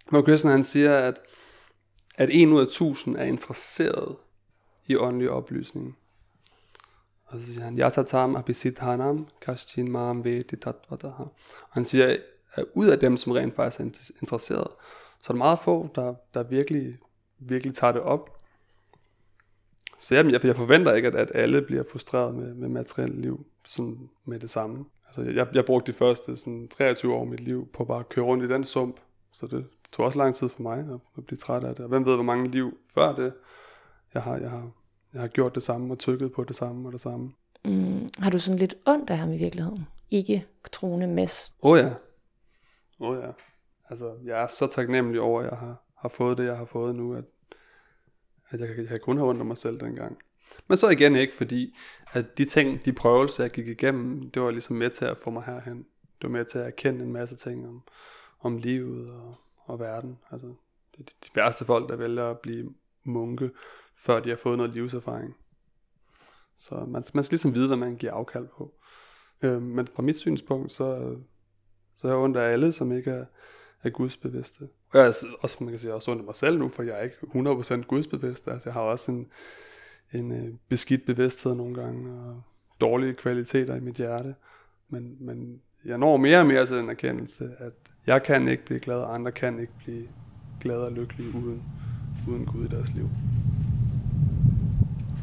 Hvor 0.10 0.22
Krishna 0.22 0.52
han 0.52 0.64
siger, 0.64 0.98
at, 0.98 1.20
at 2.18 2.30
en 2.32 2.54
ud 2.54 2.62
af 2.62 2.68
tusind 2.68 3.18
er 3.18 3.24
interesseret 3.24 4.16
i 4.88 4.96
åndelig 4.96 5.30
oplysning. 5.30 5.98
Og 7.26 7.42
så 7.42 7.48
siger 7.48 7.64
han, 7.64 7.80
Yatatam 7.80 8.36
abhisidhanam 8.36 9.28
kashtin 9.42 9.92
maam 9.92 10.24
vedi 10.24 10.56
tatvataha. 10.56 11.24
Og 11.24 11.72
han 11.72 11.86
siger, 11.86 12.18
ud 12.74 12.88
af 12.88 13.00
dem, 13.00 13.18
som 13.18 13.32
rent 13.32 13.56
faktisk 13.56 13.80
er 13.80 14.14
interesseret, 14.22 14.68
så 15.24 15.26
er 15.30 15.34
der 15.34 15.38
meget 15.38 15.60
få, 15.60 15.90
der, 15.96 16.14
der 16.34 16.44
virkelig, 16.44 16.98
virkelig 17.40 17.76
tager 17.76 17.94
det 17.94 18.02
op. 18.02 18.30
Så 20.00 20.16
jamen, 20.16 20.34
jeg, 20.34 20.46
jeg 20.46 20.56
forventer 20.56 20.94
ikke, 20.94 21.08
at, 21.08 21.16
at 21.16 21.32
alle 21.34 21.62
bliver 21.62 21.84
frustreret 21.92 22.36
med, 22.36 22.54
med 22.54 22.70
materielt 22.70 23.22
liv 23.22 23.46
sådan 23.66 24.10
med 24.26 24.40
det 24.40 24.50
samme. 24.50 24.86
Altså, 25.08 25.32
jeg, 25.32 25.48
jeg 25.54 25.66
brugte 25.66 25.92
de 25.92 25.98
første 25.98 26.38
sådan, 26.38 26.68
23 26.68 27.14
år 27.14 27.22
af 27.22 27.28
mit 27.28 27.40
liv 27.40 27.70
på 27.74 27.86
bare 27.86 28.00
at 28.00 28.10
køre 28.10 28.26
rundt 28.26 28.44
i 28.44 28.48
den 28.48 28.64
sump, 28.64 29.00
så 29.32 29.48
det, 29.48 29.66
tog 29.96 30.06
også 30.06 30.18
lang 30.18 30.36
tid 30.36 30.50
for 30.50 30.62
mig 30.62 30.80
at, 30.80 31.00
at 31.18 31.26
blive 31.26 31.38
træt 31.38 31.64
af 31.64 31.76
det. 31.76 31.84
Og 31.84 31.90
hvem 31.90 32.06
ved, 32.06 32.16
hvor 32.16 32.24
mange 32.24 32.52
liv 32.52 32.78
før 32.94 33.16
det, 33.16 33.34
jeg 34.14 34.22
har, 34.22 34.38
jeg 34.38 34.50
har, 34.50 34.72
jeg 35.14 35.22
har 35.22 35.28
gjort 35.28 35.56
det 35.56 35.64
samme 35.64 35.94
og 35.94 36.00
tykket 36.00 36.32
på 36.32 36.44
det 36.44 36.56
samme 36.56 36.88
og 36.88 36.92
det 36.92 37.02
samme. 37.02 37.32
Mm, 37.66 38.10
har 38.20 38.30
du 38.30 38.40
sådan 38.40 38.60
lidt 38.60 38.76
ondt 38.86 39.10
af 39.10 39.18
ham 39.18 39.32
i 39.32 39.38
virkeligheden? 39.38 39.88
Ikke 40.12 40.46
troende 40.72 41.08
mest? 41.08 41.54
Åh 41.62 41.72
oh, 41.72 41.80
ja. 41.80 41.90
Åh 43.00 43.10
oh, 43.10 43.18
ja. 43.24 43.32
Altså, 43.90 44.18
jeg 44.24 44.44
er 44.44 44.48
så 44.48 44.68
taknemmelig 44.68 45.22
over, 45.22 45.42
at 45.42 45.50
jeg 45.50 45.58
har, 45.58 45.84
har 45.98 46.10
fået 46.10 46.38
det, 46.38 46.46
jeg 46.46 46.58
har 46.58 46.66
fået 46.66 46.96
nu, 46.96 47.14
at, 47.14 47.24
at 48.50 48.60
jeg, 48.60 48.78
jeg 48.78 48.88
kan 48.88 49.00
kun 49.00 49.18
har 49.18 49.26
ondt 49.26 49.40
af 49.40 49.46
mig 49.46 49.58
selv 49.58 49.80
dengang. 49.80 50.18
Men 50.68 50.78
så 50.78 50.90
igen 50.90 51.16
ikke, 51.16 51.36
fordi 51.36 51.76
at 52.14 52.38
de 52.38 52.46
ting, 52.46 52.86
de 52.86 52.94
prøvelser, 52.94 53.44
jeg 53.44 53.52
gik 53.52 53.68
igennem, 53.68 54.32
det 54.32 54.42
var 54.42 54.52
ligesom 54.52 54.76
med 54.76 54.90
til 54.90 55.06
at 55.06 55.18
få 55.18 55.30
mig 55.30 55.44
herhen. 55.44 55.78
Det 56.02 56.24
var 56.24 56.30
med 56.30 56.46
til 56.46 56.58
at 56.58 56.68
erkende 56.68 57.06
en 57.06 57.14
masse 57.14 57.36
ting 57.36 57.68
om, 57.68 57.84
om 58.40 58.58
livet 58.58 59.12
og, 59.12 59.36
og 59.58 59.80
verden. 59.80 60.20
Altså, 60.32 60.48
det 60.98 61.00
er 61.00 61.04
de 61.04 61.30
værste 61.36 61.66
folk, 61.66 61.90
der 61.90 61.96
vælger 61.96 62.30
at 62.30 62.40
blive 62.40 62.74
munke, 63.04 63.52
før 63.98 64.20
de 64.20 64.30
har 64.30 64.36
fået 64.36 64.58
noget 64.58 64.74
livserfaring. 64.76 65.36
Så 66.58 66.76
man, 66.76 67.04
man 67.14 67.24
skal 67.24 67.34
ligesom 67.34 67.56
vide, 67.56 67.68
hvad 67.68 67.78
man 67.78 67.96
giver 67.96 68.14
afkald 68.14 68.48
på. 68.48 68.74
Øh, 69.44 69.62
men 69.62 69.88
fra 69.88 70.02
mit 70.02 70.18
synspunkt, 70.18 70.72
så, 70.72 71.18
så 71.98 72.08
jeg 72.08 72.18
ondt 72.18 72.38
af 72.38 72.52
alle, 72.52 72.72
som 72.72 72.92
ikke 72.92 73.12
er, 73.12 73.26
er 73.84 73.90
gudsbevidste. 73.90 74.62
Og 74.94 75.00
jeg 75.00 75.08
er 75.08 75.26
også, 75.40 75.58
man 75.60 75.70
kan 75.70 75.80
sige, 75.80 75.94
også 75.94 76.12
ondt 76.12 76.22
af 76.22 76.26
mig 76.26 76.36
selv 76.36 76.60
nu, 76.60 76.70
for 76.70 76.84
jeg 76.84 77.00
er 77.00 77.04
ikke 77.04 77.18
100% 77.22 77.82
gudsbevidst. 77.82 78.48
Altså, 78.48 78.70
jeg 78.70 78.74
har 78.74 78.82
også 78.82 79.12
en, 79.12 79.28
en 80.14 80.32
øh, 80.32 80.54
beskidt 80.70 81.06
bevidsthed 81.06 81.56
nogle 81.56 81.76
gange, 81.76 82.12
og 82.14 82.42
dårlige 82.82 83.14
kvaliteter 83.14 83.76
i 83.76 83.80
mit 83.80 83.96
hjerte. 83.96 84.36
Men, 84.90 85.18
men 85.20 85.62
jeg 85.86 85.98
når 85.98 86.18
mere 86.18 86.40
og 86.40 86.46
mere 86.46 86.66
til 86.66 86.76
den 86.76 86.90
erkendelse, 86.90 87.52
at 87.58 87.74
jeg 88.08 88.24
kan 88.24 88.48
ikke 88.48 88.66
blive 88.66 88.80
glad, 88.80 88.98
og 88.98 89.16
andre 89.16 89.32
kan 89.32 89.60
ikke 89.60 89.74
blive 89.78 90.08
glade 90.62 90.86
og 90.86 90.92
lykkelige 90.92 91.30
uden, 91.36 91.64
uden 92.30 92.46
Gud 92.46 92.66
i 92.66 92.68
deres 92.68 92.94
liv. 92.94 93.10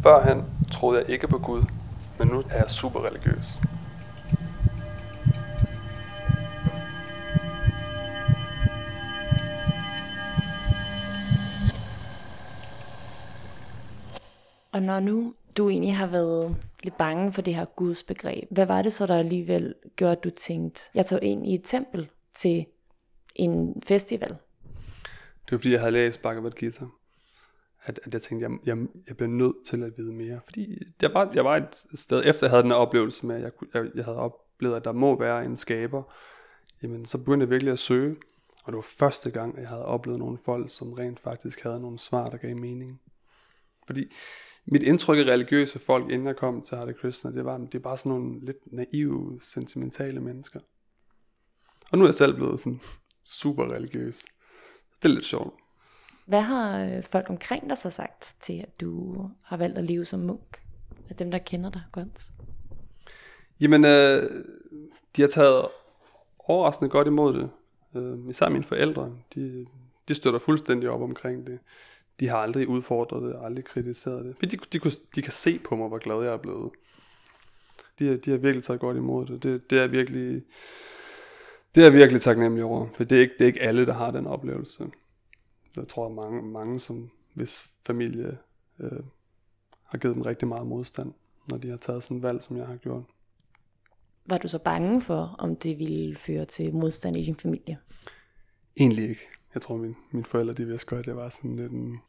Førhen 0.02 0.44
troede 0.72 1.00
jeg 1.00 1.10
ikke 1.10 1.28
på 1.28 1.38
Gud, 1.38 1.62
men 2.18 2.28
nu 2.28 2.38
er 2.50 2.56
jeg 2.56 2.70
super 2.70 3.06
religiøs. 3.06 3.62
Og 14.72 14.82
når 14.82 15.00
nu 15.00 15.34
du 15.56 15.68
egentlig 15.68 15.96
har 15.96 16.06
været 16.06 16.56
lidt 16.82 16.96
bange 16.96 17.32
for 17.32 17.42
det 17.42 17.54
her 17.54 17.64
Guds 17.64 18.02
begreb, 18.02 18.48
hvad 18.50 18.66
var 18.66 18.82
det 18.82 18.92
så, 18.92 19.06
der 19.06 19.16
alligevel 19.16 19.74
gjorde, 19.96 20.12
at 20.12 20.24
du 20.24 20.30
tænkte, 20.30 20.82
jeg 20.94 21.06
tog 21.06 21.22
ind 21.22 21.46
i 21.46 21.54
et 21.54 21.60
tempel 21.64 22.10
til 22.34 22.66
en 23.34 23.82
festival? 23.86 24.28
Det 25.44 25.52
var 25.52 25.58
fordi, 25.58 25.72
jeg 25.72 25.80
havde 25.80 25.92
læst 25.92 26.22
Bhagavad 26.22 26.50
Gita. 26.50 26.84
At, 27.84 28.00
at 28.04 28.14
jeg 28.14 28.22
tænkte, 28.22 28.48
jeg, 28.48 28.58
jeg, 28.66 28.86
jeg 29.06 29.16
bliver 29.16 29.30
nødt 29.30 29.56
til 29.66 29.82
at 29.82 29.92
vide 29.96 30.12
mere. 30.12 30.40
Fordi 30.44 30.78
jeg 31.02 31.14
var, 31.14 31.30
jeg 31.34 31.44
var 31.44 31.56
et 31.56 31.84
sted, 31.94 32.22
efter 32.24 32.46
jeg 32.46 32.50
havde 32.50 32.62
den 32.62 32.70
her 32.70 32.78
oplevelse 32.78 33.26
med, 33.26 33.34
at 33.34 33.42
jeg, 33.42 33.50
jeg, 33.74 33.90
jeg 33.94 34.04
havde 34.04 34.18
oplevet, 34.18 34.76
at 34.76 34.84
der 34.84 34.92
må 34.92 35.18
være 35.18 35.44
en 35.44 35.56
skaber, 35.56 36.02
jamen 36.82 37.06
så 37.06 37.18
begyndte 37.18 37.44
jeg 37.44 37.50
virkelig 37.50 37.72
at 37.72 37.78
søge. 37.78 38.16
Og 38.64 38.72
det 38.72 38.76
var 38.76 38.86
første 38.98 39.30
gang, 39.30 39.54
at 39.54 39.60
jeg 39.60 39.68
havde 39.68 39.84
oplevet 39.84 40.18
nogle 40.18 40.38
folk, 40.38 40.70
som 40.70 40.92
rent 40.92 41.20
faktisk 41.20 41.62
havde 41.62 41.80
nogle 41.80 41.98
svar, 41.98 42.26
der 42.26 42.36
gav 42.36 42.56
mening. 42.56 43.00
Fordi 43.86 44.12
mit 44.66 44.82
indtryk 44.82 45.18
af 45.18 45.32
religiøse 45.32 45.78
folk, 45.78 46.10
inden 46.10 46.26
jeg 46.26 46.36
kom 46.36 46.62
til 46.62 46.76
Hare 46.76 46.92
Krishna, 46.92 47.30
det 47.30 47.44
var, 47.44 47.58
det 47.58 47.74
er 47.74 47.78
bare 47.78 47.96
sådan 47.96 48.12
nogle 48.12 48.44
lidt 48.44 48.72
naive, 48.72 49.38
sentimentale 49.40 50.20
mennesker. 50.20 50.60
Og 51.92 51.98
nu 51.98 52.04
er 52.04 52.08
jeg 52.08 52.14
selv 52.14 52.34
blevet 52.34 52.60
sådan 52.60 52.80
super 53.24 53.72
religiøs. 53.72 54.24
Det 55.02 55.08
er 55.08 55.12
lidt 55.14 55.26
sjovt. 55.26 55.54
Hvad 56.26 56.40
har 56.40 56.84
øh, 56.84 57.02
folk 57.02 57.30
omkring 57.30 57.68
dig 57.68 57.78
så 57.78 57.90
sagt 57.90 58.36
til, 58.40 58.52
at 58.52 58.80
du 58.80 59.16
har 59.42 59.56
valgt 59.56 59.78
at 59.78 59.84
leve 59.84 60.04
som 60.04 60.20
munk? 60.20 60.62
Altså 61.08 61.24
dem, 61.24 61.30
der 61.30 61.38
kender 61.38 61.70
dig 61.70 61.82
godt. 61.92 62.30
Jamen, 63.60 63.84
øh, 63.84 64.44
de 65.16 65.22
har 65.22 65.28
taget 65.28 65.68
overraskende 66.38 66.90
godt 66.90 67.06
imod 67.06 67.34
det. 67.34 67.50
Øh, 67.96 68.28
især 68.30 68.48
mine 68.48 68.64
forældre, 68.64 69.12
de, 69.34 69.66
de 70.08 70.14
støtter 70.14 70.40
fuldstændig 70.40 70.90
op 70.90 71.02
omkring 71.02 71.46
det. 71.46 71.58
De 72.22 72.28
har 72.28 72.36
aldrig 72.36 72.68
udfordret 72.68 73.22
det, 73.22 73.40
aldrig 73.44 73.64
kritiseret 73.64 74.24
det. 74.24 74.34
Fordi 74.38 74.56
de, 74.56 74.62
de, 74.72 74.78
kunne, 74.78 74.92
de 75.14 75.22
kan 75.22 75.32
se 75.32 75.58
på 75.58 75.76
mig, 75.76 75.88
hvor 75.88 75.98
glad 75.98 76.22
jeg 76.22 76.32
er 76.32 76.36
blevet. 76.36 76.72
De, 77.98 78.16
de 78.16 78.30
har 78.30 78.38
virkelig 78.38 78.64
taget 78.64 78.80
godt 78.80 78.96
imod 78.96 79.26
det. 79.26 79.42
Det, 79.42 79.70
det 79.70 79.78
er 79.78 79.86
virkelig... 79.86 80.42
Det 81.74 81.80
er 81.80 81.84
jeg 81.84 81.92
virkelig 81.92 82.22
taknemmelig 82.22 82.64
over, 82.64 82.88
for 82.94 83.04
det 83.04 83.16
er 83.16 83.20
ikke, 83.20 83.34
det 83.38 83.40
er 83.40 83.46
ikke 83.46 83.62
alle, 83.62 83.86
der 83.86 83.92
har 83.92 84.10
den 84.10 84.26
oplevelse. 84.26 84.90
Jeg 85.76 85.88
tror, 85.88 86.06
at 86.06 86.12
mange, 86.12 86.42
mange 86.42 86.80
som 86.80 87.10
hvis 87.34 87.64
familie 87.86 88.38
øh, 88.80 89.00
har 89.84 89.98
givet 89.98 90.14
dem 90.14 90.22
rigtig 90.22 90.48
meget 90.48 90.66
modstand, 90.66 91.12
når 91.48 91.58
de 91.58 91.68
har 91.68 91.76
taget 91.76 92.02
sådan 92.02 92.16
et 92.16 92.22
valg, 92.22 92.42
som 92.42 92.56
jeg 92.56 92.66
har 92.66 92.76
gjort. 92.76 93.02
Var 94.26 94.38
du 94.38 94.48
så 94.48 94.58
bange 94.58 95.00
for, 95.00 95.34
om 95.38 95.56
det 95.56 95.78
ville 95.78 96.16
føre 96.16 96.44
til 96.44 96.74
modstand 96.74 97.16
i 97.16 97.24
din 97.24 97.36
familie? 97.36 97.78
Egentlig 98.76 99.08
ikke. 99.08 99.28
Jeg 99.54 99.62
tror, 99.62 99.76
min, 99.76 99.96
mine 100.10 100.24
forældre, 100.24 100.54
de 100.54 100.66
vidste 100.66 100.86
godt, 100.86 101.00
at 101.00 101.06
jeg 101.06 101.16
var 101.16 101.28
sådan 101.28 101.56
lidt 101.56 101.72
en... 101.72 102.00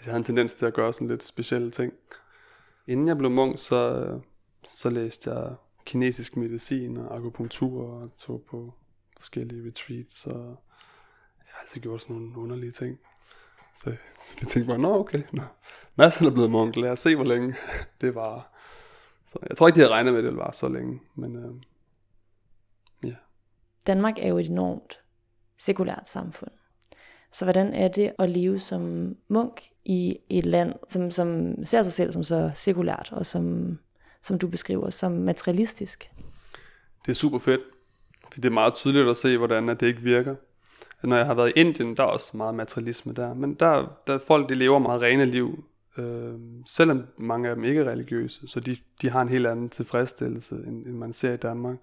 Altså, 0.00 0.10
jeg 0.10 0.12
havde 0.12 0.20
en 0.20 0.24
tendens 0.24 0.54
til 0.54 0.66
at 0.66 0.74
gøre 0.74 0.92
sådan 0.92 1.08
lidt 1.08 1.22
specielle 1.22 1.70
ting. 1.70 1.92
Inden 2.86 3.08
jeg 3.08 3.18
blev 3.18 3.30
munk, 3.30 3.58
så, 3.58 3.76
øh, 3.76 4.20
så 4.70 4.90
læste 4.90 5.30
jeg 5.30 5.54
kinesisk 5.84 6.36
medicin 6.36 6.96
og 6.96 7.16
akupunktur 7.16 7.82
og 7.82 8.16
tog 8.16 8.42
på 8.50 8.74
forskellige 9.16 9.68
retreats. 9.68 10.26
Og 10.26 10.56
jeg 11.38 11.46
har 11.46 11.60
altid 11.60 11.80
gjort 11.80 12.02
sådan 12.02 12.16
nogle 12.16 12.38
underlige 12.38 12.70
ting. 12.70 12.98
Så, 13.76 13.96
så 14.12 14.36
de 14.40 14.46
tænkte 14.46 14.68
bare, 14.68 14.78
nå 14.78 14.98
okay, 14.98 15.22
nå. 15.32 15.42
Mads 15.96 16.20
er 16.20 16.30
blevet 16.30 16.50
munk, 16.50 16.76
lad 16.76 16.90
os 16.90 17.00
se, 17.00 17.16
hvor 17.16 17.24
længe 17.24 17.54
det 18.00 18.14
var. 18.14 18.58
Så 19.26 19.38
jeg 19.48 19.56
tror 19.56 19.66
ikke, 19.66 19.74
de 19.74 19.80
havde 19.80 19.92
regnet 19.92 20.12
med, 20.12 20.20
at 20.20 20.24
det 20.24 20.36
var 20.36 20.50
så 20.50 20.68
længe. 20.68 21.00
Men 21.14 21.36
øh, 21.36 21.54
ja. 23.10 23.16
Danmark 23.86 24.18
er 24.18 24.28
jo 24.28 24.38
et 24.38 24.46
enormt 24.46 25.00
sekulært 25.58 26.08
samfund. 26.08 26.50
Så 27.32 27.44
hvordan 27.44 27.74
er 27.74 27.88
det 27.88 28.12
at 28.18 28.30
leve 28.30 28.58
som 28.58 29.14
munk 29.28 29.62
i 29.84 30.18
et 30.28 30.46
land, 30.46 30.74
som, 30.88 31.10
som 31.10 31.54
ser 31.64 31.82
sig 31.82 31.92
selv 31.92 32.12
som 32.12 32.22
så 32.22 32.50
sekulært, 32.54 33.08
og 33.12 33.26
som, 33.26 33.78
som 34.22 34.38
du 34.38 34.46
beskriver 34.46 34.90
som 34.90 35.12
materialistisk? 35.12 36.10
Det 37.06 37.10
er 37.10 37.14
super 37.14 37.38
fedt, 37.38 37.60
for 38.32 38.40
det 38.40 38.44
er 38.44 38.50
meget 38.52 38.74
tydeligt 38.74 39.08
at 39.08 39.16
se, 39.16 39.36
hvordan 39.36 39.68
at 39.68 39.80
det 39.80 39.86
ikke 39.86 40.00
virker. 40.00 40.34
Når 41.02 41.16
jeg 41.16 41.26
har 41.26 41.34
været 41.34 41.52
i 41.56 41.60
Indien, 41.60 41.96
der 41.96 42.02
er 42.02 42.06
også 42.06 42.36
meget 42.36 42.54
materialisme 42.54 43.12
der, 43.12 43.34
men 43.34 43.54
der, 43.54 43.86
der 44.06 44.18
folk, 44.18 44.48
de 44.48 44.54
lever 44.54 44.78
meget 44.78 45.02
rene 45.02 45.24
liv, 45.24 45.64
øh, 45.98 46.34
selvom 46.66 47.06
mange 47.18 47.48
af 47.48 47.54
dem 47.54 47.64
ikke 47.64 47.80
er 47.80 47.90
religiøse, 47.90 48.48
så 48.48 48.60
de, 48.60 48.76
de 49.02 49.10
har 49.10 49.20
en 49.20 49.28
helt 49.28 49.46
anden 49.46 49.68
tilfredsstillelse, 49.68 50.54
end, 50.54 50.86
end 50.86 50.96
man 50.96 51.12
ser 51.12 51.32
i 51.32 51.36
Danmark. 51.36 51.76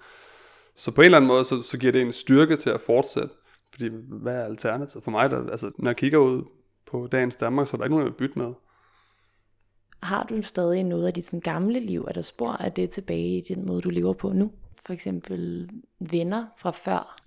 Så 0.76 0.92
på 0.92 1.02
en 1.02 1.06
eller 1.06 1.18
anden 1.18 1.28
måde, 1.28 1.46
så, 1.46 1.62
så 1.62 1.78
giver 1.78 1.92
det 1.92 2.02
en 2.02 2.14
styrke 2.14 2.56
til 2.56 2.70
at 2.70 2.82
fortsætte. 2.82 3.30
Fordi 3.72 3.90
hvad 4.08 4.36
er 4.36 4.46
alternativet? 4.46 5.04
For 5.04 5.12
mig, 5.12 5.30
der, 5.30 5.50
altså, 5.52 5.72
når 5.78 5.90
jeg 5.90 5.98
kigger 5.98 6.18
ud 6.18 6.44
på 6.92 7.08
dagens 7.12 7.36
Danmark, 7.36 7.68
så 7.68 7.76
er 7.76 7.78
der 7.78 7.86
ikke 7.86 7.96
nogen, 7.96 8.06
jeg 8.06 8.14
vil 8.14 8.18
bytte 8.18 8.40
med. 8.40 8.54
Har 10.04 10.24
du 10.24 10.42
stadig 10.42 10.84
noget 10.84 11.08
af 11.08 11.14
dit 11.14 11.26
sådan, 11.26 11.40
gamle 11.40 11.80
liv? 11.80 12.06
Er 12.08 12.14
der 12.14 12.22
spor 12.22 12.52
af 12.52 12.72
det 12.72 12.90
tilbage 12.90 13.38
i 13.38 13.42
den 13.48 13.66
måde, 13.66 13.82
du 13.82 13.90
lever 13.90 14.14
på 14.14 14.34
nu? 14.34 14.52
For 14.86 14.94
eksempel 14.94 15.70
venner 16.00 16.46
fra 16.58 16.72
før? 16.72 17.22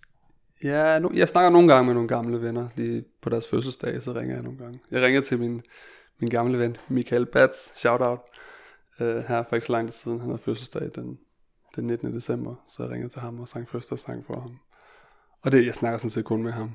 Ja, 0.64 0.98
nu, 0.98 1.10
jeg 1.14 1.28
snakker 1.28 1.50
nogle 1.50 1.68
gange 1.68 1.86
med 1.86 1.94
nogle 1.94 2.08
gamle 2.08 2.42
venner. 2.42 2.68
Lige 2.76 3.04
på 3.22 3.30
deres 3.30 3.48
fødselsdag, 3.48 4.02
så 4.02 4.12
ringer 4.12 4.34
jeg 4.34 4.42
nogle 4.42 4.58
gange. 4.58 4.80
Jeg 4.90 5.02
ringer 5.02 5.20
til 5.20 5.38
min, 5.38 5.62
min 6.18 6.30
gamle 6.30 6.58
ven, 6.58 6.76
Michael 6.88 7.26
Bats, 7.26 7.78
shout 7.78 8.00
out, 8.00 8.20
uh, 9.00 9.06
her 9.06 9.42
for 9.42 9.56
ikke 9.56 9.66
så 9.66 9.72
lang 9.72 9.88
tid 9.88 9.92
siden. 9.92 10.20
Han 10.20 10.30
har 10.30 10.36
fødselsdag 10.36 10.90
den, 10.94 11.18
den 11.76 11.84
19. 11.84 12.14
december, 12.14 12.54
så 12.66 12.82
jeg 12.82 12.92
ringer 12.92 13.08
til 13.08 13.20
ham 13.20 13.40
og 13.40 13.48
sang 13.48 13.68
fødselsdagssang 13.68 14.24
for 14.24 14.40
ham. 14.40 14.58
Og 15.44 15.52
det, 15.52 15.66
jeg 15.66 15.74
snakker 15.74 15.98
sådan 15.98 16.10
set 16.10 16.24
kun 16.24 16.42
med 16.42 16.52
ham 16.52 16.70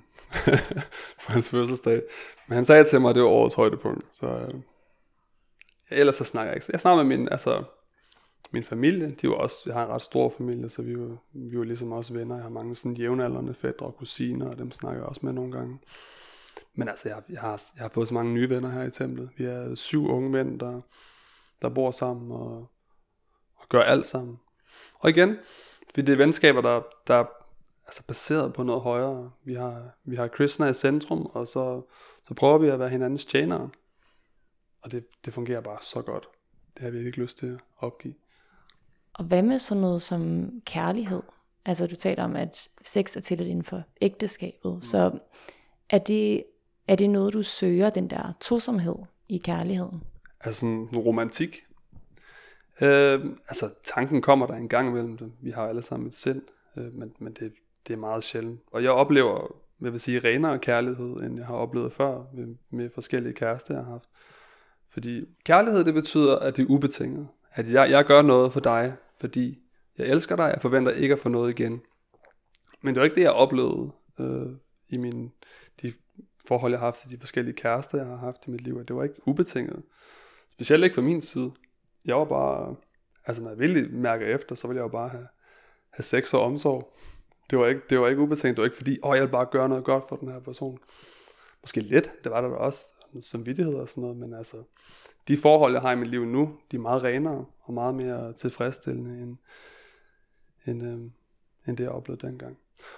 på 1.25 1.31
hans 1.31 1.49
fødselsdag. 1.49 2.01
Men 2.47 2.55
han 2.55 2.65
sagde 2.65 2.83
til 2.83 3.01
mig, 3.01 3.09
at 3.09 3.15
det 3.15 3.23
var 3.23 3.29
årets 3.29 3.55
højdepunkt. 3.55 4.05
Så 4.11 4.27
øh, 4.27 4.53
ellers 5.89 6.15
så 6.15 6.23
snakker 6.23 6.51
jeg 6.51 6.57
ikke. 6.57 6.69
Jeg 6.71 6.79
snakker 6.79 7.03
med 7.03 7.17
min, 7.17 7.29
altså, 7.31 7.63
min 8.51 8.63
familie. 8.63 9.15
De 9.21 9.29
var 9.29 9.35
også, 9.35 9.55
jeg 9.65 9.73
har 9.73 9.85
en 9.85 9.91
ret 9.91 10.01
stor 10.01 10.33
familie, 10.37 10.69
så 10.69 10.81
vi 10.81 10.99
var, 10.99 11.17
vi 11.33 11.57
var 11.57 11.63
ligesom 11.63 11.91
også 11.91 12.13
venner. 12.13 12.35
Jeg 12.35 12.43
har 12.43 12.49
mange 12.49 12.75
sådan 12.75 12.93
jævnaldrende 12.93 13.53
fædre 13.53 13.85
og 13.85 13.95
kusiner, 13.95 14.49
og 14.49 14.57
dem 14.57 14.71
snakker 14.71 15.01
jeg 15.01 15.07
også 15.09 15.21
med 15.23 15.33
nogle 15.33 15.51
gange. 15.51 15.79
Men 16.73 16.89
altså, 16.89 17.09
jeg, 17.09 17.21
jeg, 17.29 17.41
har, 17.41 17.63
jeg 17.75 17.83
har 17.83 17.89
fået 17.89 18.07
så 18.07 18.13
mange 18.13 18.33
nye 18.33 18.49
venner 18.49 18.69
her 18.69 18.83
i 18.83 18.91
templet. 18.91 19.29
Vi 19.37 19.45
er 19.45 19.75
syv 19.75 20.07
unge 20.09 20.29
mænd, 20.29 20.59
der, 20.59 20.81
der 21.61 21.69
bor 21.69 21.91
sammen 21.91 22.31
og, 22.31 22.69
og 23.55 23.69
gør 23.69 23.81
alt 23.81 24.07
sammen. 24.07 24.39
Og 24.99 25.09
igen, 25.09 25.37
fordi 25.89 26.01
det 26.01 26.13
er 26.13 26.17
venskaber, 26.17 26.61
der, 26.61 26.81
der 27.07 27.25
altså 27.87 28.03
baseret 28.07 28.53
på 28.53 28.63
noget 28.63 28.81
højere. 28.81 29.31
Vi 29.43 29.53
har, 29.53 29.97
vi 30.03 30.15
har 30.15 30.27
Krishna 30.27 30.65
i 30.65 30.73
centrum, 30.73 31.25
og 31.25 31.47
så, 31.47 31.81
så 32.27 32.33
prøver 32.33 32.57
vi 32.57 32.67
at 32.67 32.79
være 32.79 32.89
hinandens 32.89 33.25
tjenere. 33.25 33.69
Og 34.81 34.91
det, 34.91 35.05
det 35.25 35.33
fungerer 35.33 35.61
bare 35.61 35.77
så 35.81 36.01
godt. 36.01 36.27
Det 36.75 36.83
har 36.83 36.89
vi 36.89 37.05
ikke 37.05 37.21
lyst 37.21 37.37
til 37.37 37.47
at 37.47 37.59
opgive. 37.77 38.13
Og 39.13 39.25
hvad 39.25 39.43
med 39.43 39.59
sådan 39.59 39.81
noget 39.81 40.01
som 40.01 40.51
kærlighed? 40.65 41.21
Altså 41.65 41.87
du 41.87 41.95
taler 41.95 42.23
om, 42.23 42.35
at 42.35 42.69
sex 42.83 43.17
er 43.17 43.21
til 43.21 43.41
inden 43.41 43.63
for 43.63 43.83
ægteskabet. 44.01 44.75
Mm. 44.75 44.81
Så 44.81 45.19
er 45.89 45.97
det, 45.97 46.43
er 46.87 46.95
det 46.95 47.09
noget, 47.09 47.33
du 47.33 47.43
søger, 47.43 47.89
den 47.89 48.09
der 48.09 48.33
tosomhed 48.41 48.95
i 49.29 49.37
kærligheden? 49.37 50.03
Altså 50.39 50.59
sådan 50.59 50.75
en 50.75 50.97
romantik. 50.97 51.65
Øh, 52.81 53.25
altså 53.47 53.73
tanken 53.83 54.21
kommer 54.21 54.47
der 54.47 54.55
en 54.55 54.69
gang 54.69 54.89
imellem. 54.89 55.33
Vi 55.41 55.51
har 55.51 55.67
alle 55.67 55.81
sammen 55.81 56.07
et 56.07 56.15
sind. 56.15 56.41
Øh, 56.77 56.93
men, 56.93 57.13
men 57.19 57.33
det, 57.33 57.53
det 57.87 57.93
er 57.93 57.97
meget 57.97 58.23
sjældent. 58.23 58.61
Og 58.71 58.83
jeg 58.83 58.91
oplever, 58.91 59.55
jeg 59.81 59.91
vil 59.91 59.99
sige, 59.99 60.19
renere 60.19 60.59
kærlighed, 60.59 61.15
end 61.15 61.37
jeg 61.37 61.45
har 61.45 61.55
oplevet 61.55 61.93
før 61.93 62.23
med, 62.33 62.55
med 62.69 62.89
forskellige 62.93 63.33
kærester, 63.33 63.73
jeg 63.73 63.83
har 63.83 63.91
haft. 63.91 64.09
Fordi 64.89 65.25
kærlighed, 65.43 65.83
det 65.83 65.93
betyder, 65.93 66.39
at 66.39 66.55
det 66.55 66.63
er 66.63 66.69
ubetinget. 66.69 67.27
At 67.53 67.71
jeg, 67.71 67.89
jeg 67.89 68.05
gør 68.05 68.21
noget 68.21 68.53
for 68.53 68.59
dig, 68.59 68.95
fordi 69.19 69.59
jeg 69.97 70.07
elsker 70.07 70.35
dig, 70.35 70.43
jeg 70.53 70.61
forventer 70.61 70.91
ikke 70.91 71.13
at 71.13 71.19
få 71.19 71.29
noget 71.29 71.59
igen. 71.59 71.81
Men 72.81 72.93
det 72.93 72.99
var 72.99 73.05
ikke 73.05 73.15
det, 73.15 73.21
jeg 73.21 73.31
oplevede 73.31 73.91
øh, 74.19 74.47
i 74.89 74.97
min, 74.97 75.31
de 75.81 75.93
forhold, 76.47 76.71
jeg 76.71 76.79
har 76.79 76.87
haft 76.87 76.99
til 76.99 77.11
de 77.11 77.19
forskellige 77.19 77.55
kærester, 77.55 77.97
jeg 77.97 78.07
har 78.07 78.17
haft 78.17 78.47
i 78.47 78.49
mit 78.49 78.61
liv. 78.61 78.77
At 78.81 78.87
det 78.87 78.95
var 78.95 79.03
ikke 79.03 79.27
ubetinget. 79.27 79.83
Specielt 80.51 80.83
ikke 80.83 80.93
fra 80.93 81.01
min 81.01 81.21
side. 81.21 81.51
Jeg 82.05 82.15
var 82.15 82.25
bare, 82.25 82.75
altså 83.25 83.41
når 83.41 83.49
jeg 83.49 83.59
virkelig 83.59 83.93
mærker 83.93 84.25
efter, 84.25 84.55
så 84.55 84.67
ville 84.67 84.77
jeg 84.77 84.83
jo 84.83 84.87
bare 84.91 85.09
have, 85.09 85.27
have 85.89 86.03
sex 86.03 86.33
og 86.33 86.41
omsorg. 86.41 86.93
Det 87.49 87.59
var 87.59 87.67
ikke, 87.67 87.81
det 87.89 87.99
var 87.99 88.07
ikke 88.07 88.21
ubetinget. 88.21 88.57
Det 88.57 88.61
var 88.61 88.65
ikke 88.65 88.77
fordi, 88.77 88.97
åh, 89.03 89.15
jeg 89.15 89.23
vil 89.23 89.31
bare 89.31 89.45
gøre 89.51 89.69
noget 89.69 89.83
godt 89.83 90.03
for 90.09 90.15
den 90.15 90.31
her 90.31 90.39
person. 90.39 90.79
Måske 91.61 91.81
lidt, 91.81 92.11
det 92.23 92.31
var 92.31 92.41
der 92.41 92.49
da 92.49 92.55
også, 92.55 92.79
som 93.21 93.45
vidtighed 93.45 93.73
og 93.73 93.89
sådan 93.89 94.01
noget, 94.01 94.17
men 94.17 94.33
altså, 94.33 94.63
de 95.27 95.37
forhold, 95.37 95.73
jeg 95.73 95.81
har 95.81 95.91
i 95.91 95.95
mit 95.95 96.07
liv 96.07 96.25
nu, 96.25 96.57
de 96.71 96.75
er 96.75 96.81
meget 96.81 97.03
renere 97.03 97.45
og 97.61 97.73
meget 97.73 97.95
mere 97.95 98.33
tilfredsstillende, 98.33 99.23
end, 99.23 99.37
end, 100.67 100.83
øh, 100.83 100.99
end 101.67 101.77
det, 101.77 101.83
jeg 101.83 101.91
oplevede 101.91 102.27
dengang. 102.27 102.57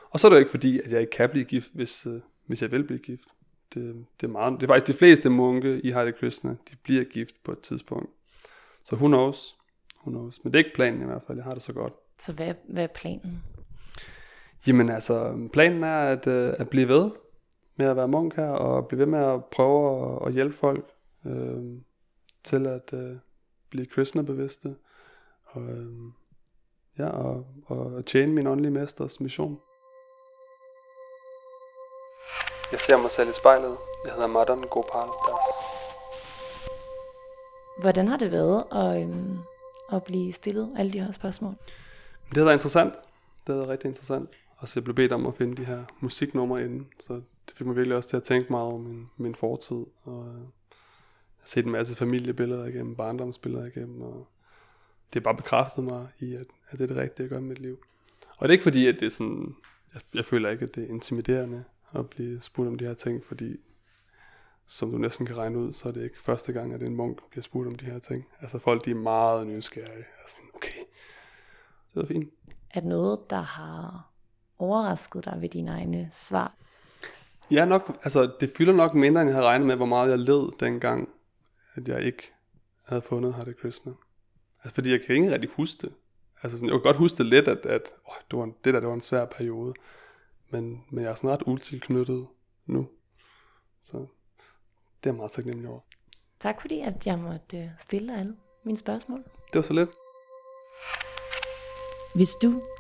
Og 0.10 0.20
så 0.20 0.28
er 0.28 0.30
det 0.30 0.36
jo 0.36 0.40
ikke 0.40 0.52
fordi, 0.52 0.82
at 0.82 0.92
jeg 0.92 1.02
ikke 1.02 1.12
kan 1.12 1.30
blive 1.30 1.46
gift, 1.46 1.72
hvis, 1.74 2.06
øh, 2.06 2.22
hvis 2.46 2.62
jeg 2.62 2.72
vil 2.72 2.84
blive 2.84 3.00
gift. 3.00 3.28
Det, 3.74 4.06
det, 4.22 4.28
er 4.28 4.32
meget, 4.32 4.54
det 4.54 4.64
er 4.64 4.68
faktisk 4.68 4.94
de 4.94 5.00
fleste 5.00 5.30
munke 5.30 5.82
i 5.82 5.90
Hare 5.90 6.12
Krishna, 6.12 6.50
de 6.50 6.76
bliver 6.84 7.04
gift 7.04 7.44
på 7.44 7.52
et 7.52 7.60
tidspunkt. 7.60 8.10
Så 8.84 8.96
who 8.96 9.08
knows? 9.08 9.58
Who 10.02 10.12
knows? 10.12 10.44
Men 10.44 10.54
det 10.54 10.60
er 10.60 10.64
ikke 10.66 10.76
planen 10.76 11.02
i 11.02 11.06
hvert 11.06 11.24
fald, 11.28 11.38
jeg 11.38 11.46
har 11.46 11.54
det 11.54 11.62
så 11.62 11.74
godt. 11.74 11.94
Så 12.20 12.34
hvad, 12.34 12.54
hvad 12.70 12.84
er 12.84 12.88
planen? 12.88 13.44
Jamen 14.68 14.90
altså, 14.90 15.48
planen 15.54 15.84
er 15.84 16.00
at, 16.00 16.28
øh, 16.28 16.54
at 16.60 16.70
blive 16.70 16.88
ved 16.88 17.12
med 17.76 17.86
at 17.86 17.96
være 17.96 18.08
munk 18.08 18.36
her, 18.36 18.50
og 18.50 18.88
blive 18.88 19.00
ved 19.00 19.06
med 19.06 19.20
at 19.20 19.46
prøve 19.46 20.16
at, 20.16 20.28
at 20.28 20.34
hjælpe 20.34 20.58
folk 20.58 20.86
øh, 21.26 21.64
til 22.44 22.68
at 22.68 22.94
øh, 22.94 23.16
blive 23.70 23.86
kristne 23.86 24.26
bevidste, 24.26 24.76
og, 25.46 25.62
øh, 25.62 25.92
ja, 27.00 27.10
og, 27.10 27.46
og 27.66 28.06
tjene 28.06 28.34
min 28.34 28.48
åndelige 28.48 28.72
mesters 28.72 29.20
mission. 29.20 29.60
Jeg 32.72 32.80
ser 32.80 32.98
mig 32.98 33.12
selv 33.12 33.30
i 33.30 33.34
spejlet. 33.34 33.78
Jeg 34.06 34.14
hedder 34.14 34.28
Madan 34.28 34.62
Gopal 34.62 35.08
Das. 35.28 35.46
Hvordan 37.82 38.08
har 38.08 38.18
det 38.18 38.32
været 38.32 38.64
at, 38.72 39.02
øhm, 39.02 39.38
at 39.94 40.04
blive 40.04 40.34
stillet 40.34 40.74
alle 40.78 40.94
de 40.94 41.00
her 41.02 41.12
spørgsmål? 41.12 41.54
Det 42.30 42.38
har 42.38 42.44
været 42.44 42.56
interessant. 42.56 42.94
Det 43.48 43.48
har 43.48 43.54
været 43.56 43.70
rigtig 43.70 43.88
interessant. 43.88 44.30
Og 44.58 44.68
så 44.68 44.74
jeg 44.76 44.84
blev 44.84 44.96
bedt 44.96 45.12
om 45.12 45.26
at 45.26 45.36
finde 45.36 45.58
de 45.58 45.66
her 45.66 45.84
musiknumre 46.00 46.64
inden, 46.64 46.88
så 47.00 47.14
det 47.14 47.58
fik 47.58 47.68
mig 47.68 47.76
virkelig 47.76 47.98
også 47.98 48.10
til 48.10 48.18
at 48.18 48.24
tænke 48.24 48.52
meget 48.52 48.66
over 48.66 48.78
min, 48.78 49.10
min 49.18 49.36
fortid. 49.36 49.86
Og 50.04 50.28
øh, 50.28 50.34
jeg 50.34 51.40
har 51.40 51.48
set 51.48 51.66
en 51.66 51.72
masse 51.72 51.96
familiebilleder 51.96 52.66
igennem, 52.66 52.96
barndomsbilleder 52.96 53.66
igennem, 53.66 54.02
og 54.02 54.28
det 55.14 55.22
har 55.22 55.24
bare 55.24 55.36
bekræftet 55.36 55.84
mig 55.84 56.08
i, 56.20 56.36
at, 56.36 56.46
at 56.70 56.80
det 56.80 56.82
er 56.82 56.88
det 56.88 56.98
rigtige 56.98 57.24
at 57.24 57.30
gøre 57.30 57.42
med 57.42 57.50
mit 57.50 57.60
liv. 57.60 57.80
Og 58.38 58.42
det 58.42 58.50
er 58.50 58.52
ikke 58.52 58.64
fordi, 58.64 58.88
at 58.88 58.96
det 59.00 59.06
er 59.06 59.10
sådan, 59.10 59.56
jeg, 59.94 60.02
jeg 60.14 60.26
føler 60.26 60.50
ikke, 60.50 60.64
at 60.64 60.76
det 60.76 60.84
er 60.84 60.88
intimiderende 60.88 61.64
at 61.94 62.10
blive 62.10 62.42
spurgt 62.42 62.68
om 62.68 62.78
de 62.78 62.86
her 62.86 62.94
ting, 62.94 63.26
fordi 63.26 63.58
som 64.68 64.92
du 64.92 64.98
næsten 64.98 65.26
kan 65.26 65.38
regne 65.38 65.60
ud, 65.60 65.74
så 65.74 65.88
er 65.88 65.94
det 65.94 66.04
ikke 66.04 66.22
første 66.22 66.54
gang, 66.54 66.74
at 66.74 66.84
en 66.84 66.96
munk 66.96 67.30
bliver 67.30 67.44
spurgt 67.44 67.68
om 67.68 67.76
de 67.76 67.86
her 67.86 68.00
ting. 68.00 68.28
Altså 68.42 68.60
folk, 68.60 68.86
de 68.86 68.92
er 68.92 68.96
meget 68.96 69.48
nysgerrige. 69.48 70.06
Og 70.24 70.30
sådan, 70.30 70.50
okay, 70.54 70.80
det 71.94 72.04
er 72.04 72.08
fint. 72.08 72.34
Er 72.70 72.80
det 72.80 72.90
noget, 72.90 73.20
der 73.30 73.42
har 73.42 74.12
overrasket 74.60 75.26
dig 75.26 75.38
ved 75.42 75.50
dine 75.50 75.72
egne 75.72 76.08
svar? 76.12 76.56
Ja, 77.52 77.66
nok, 77.66 78.00
altså 78.04 78.32
det 78.40 78.52
fylder 78.58 78.74
nok 78.74 78.94
mindre, 78.94 79.22
end 79.22 79.30
jeg 79.30 79.36
havde 79.36 79.48
regnet 79.48 79.68
med, 79.68 79.76
hvor 79.76 79.86
meget 79.86 80.10
jeg 80.10 80.20
led 80.20 80.60
dengang, 80.60 81.10
at 81.76 81.88
jeg 81.88 82.02
ikke 82.02 82.32
havde 82.86 83.02
fundet 83.02 83.34
Hare 83.34 83.54
Krishna. 83.54 83.92
Altså 84.64 84.76
fordi 84.76 84.92
jeg 84.92 85.02
kan 85.02 85.16
ikke 85.16 85.32
rigtig 85.32 85.50
huske 85.50 85.88
det. 85.88 85.94
Altså 86.44 86.58
sådan, 86.58 86.70
jeg 86.70 86.74
kan 86.74 86.82
godt 86.82 86.98
huske 86.98 87.18
det 87.18 87.26
lidt, 87.26 87.48
at, 87.48 87.66
at 87.66 87.94
åh, 88.08 88.16
det, 88.32 88.38
var 88.38 88.44
en, 88.44 88.56
det 88.64 88.74
der 88.74 88.80
det 88.80 88.90
var 88.90 88.96
en 88.96 89.02
svær 89.02 89.26
periode. 89.26 89.74
Men, 90.50 90.84
men 90.92 91.04
jeg 91.04 91.12
er 91.12 91.16
sådan 91.16 91.30
ret 91.30 91.44
utilknyttet 91.46 92.28
nu. 92.66 92.88
Så 93.84 93.98
det 95.04 95.10
er 95.10 95.14
jeg 95.14 95.16
meget 95.16 95.32
taknemmelig 95.32 95.70
over. 95.70 95.80
Tak 96.40 96.62
fordi, 96.62 96.80
at 96.80 97.08
jeg 97.08 97.20
måtte 97.20 97.58
øh, 97.58 97.70
stille 97.80 98.08
dig 98.08 98.20
alle 98.20 98.36
mine 98.64 98.78
spørgsmål. 98.78 99.24
Det 99.24 99.56
var 99.56 99.62
så 99.62 99.74
lidt. 99.74 99.90
Hvis 102.16 102.32
du 102.42 102.62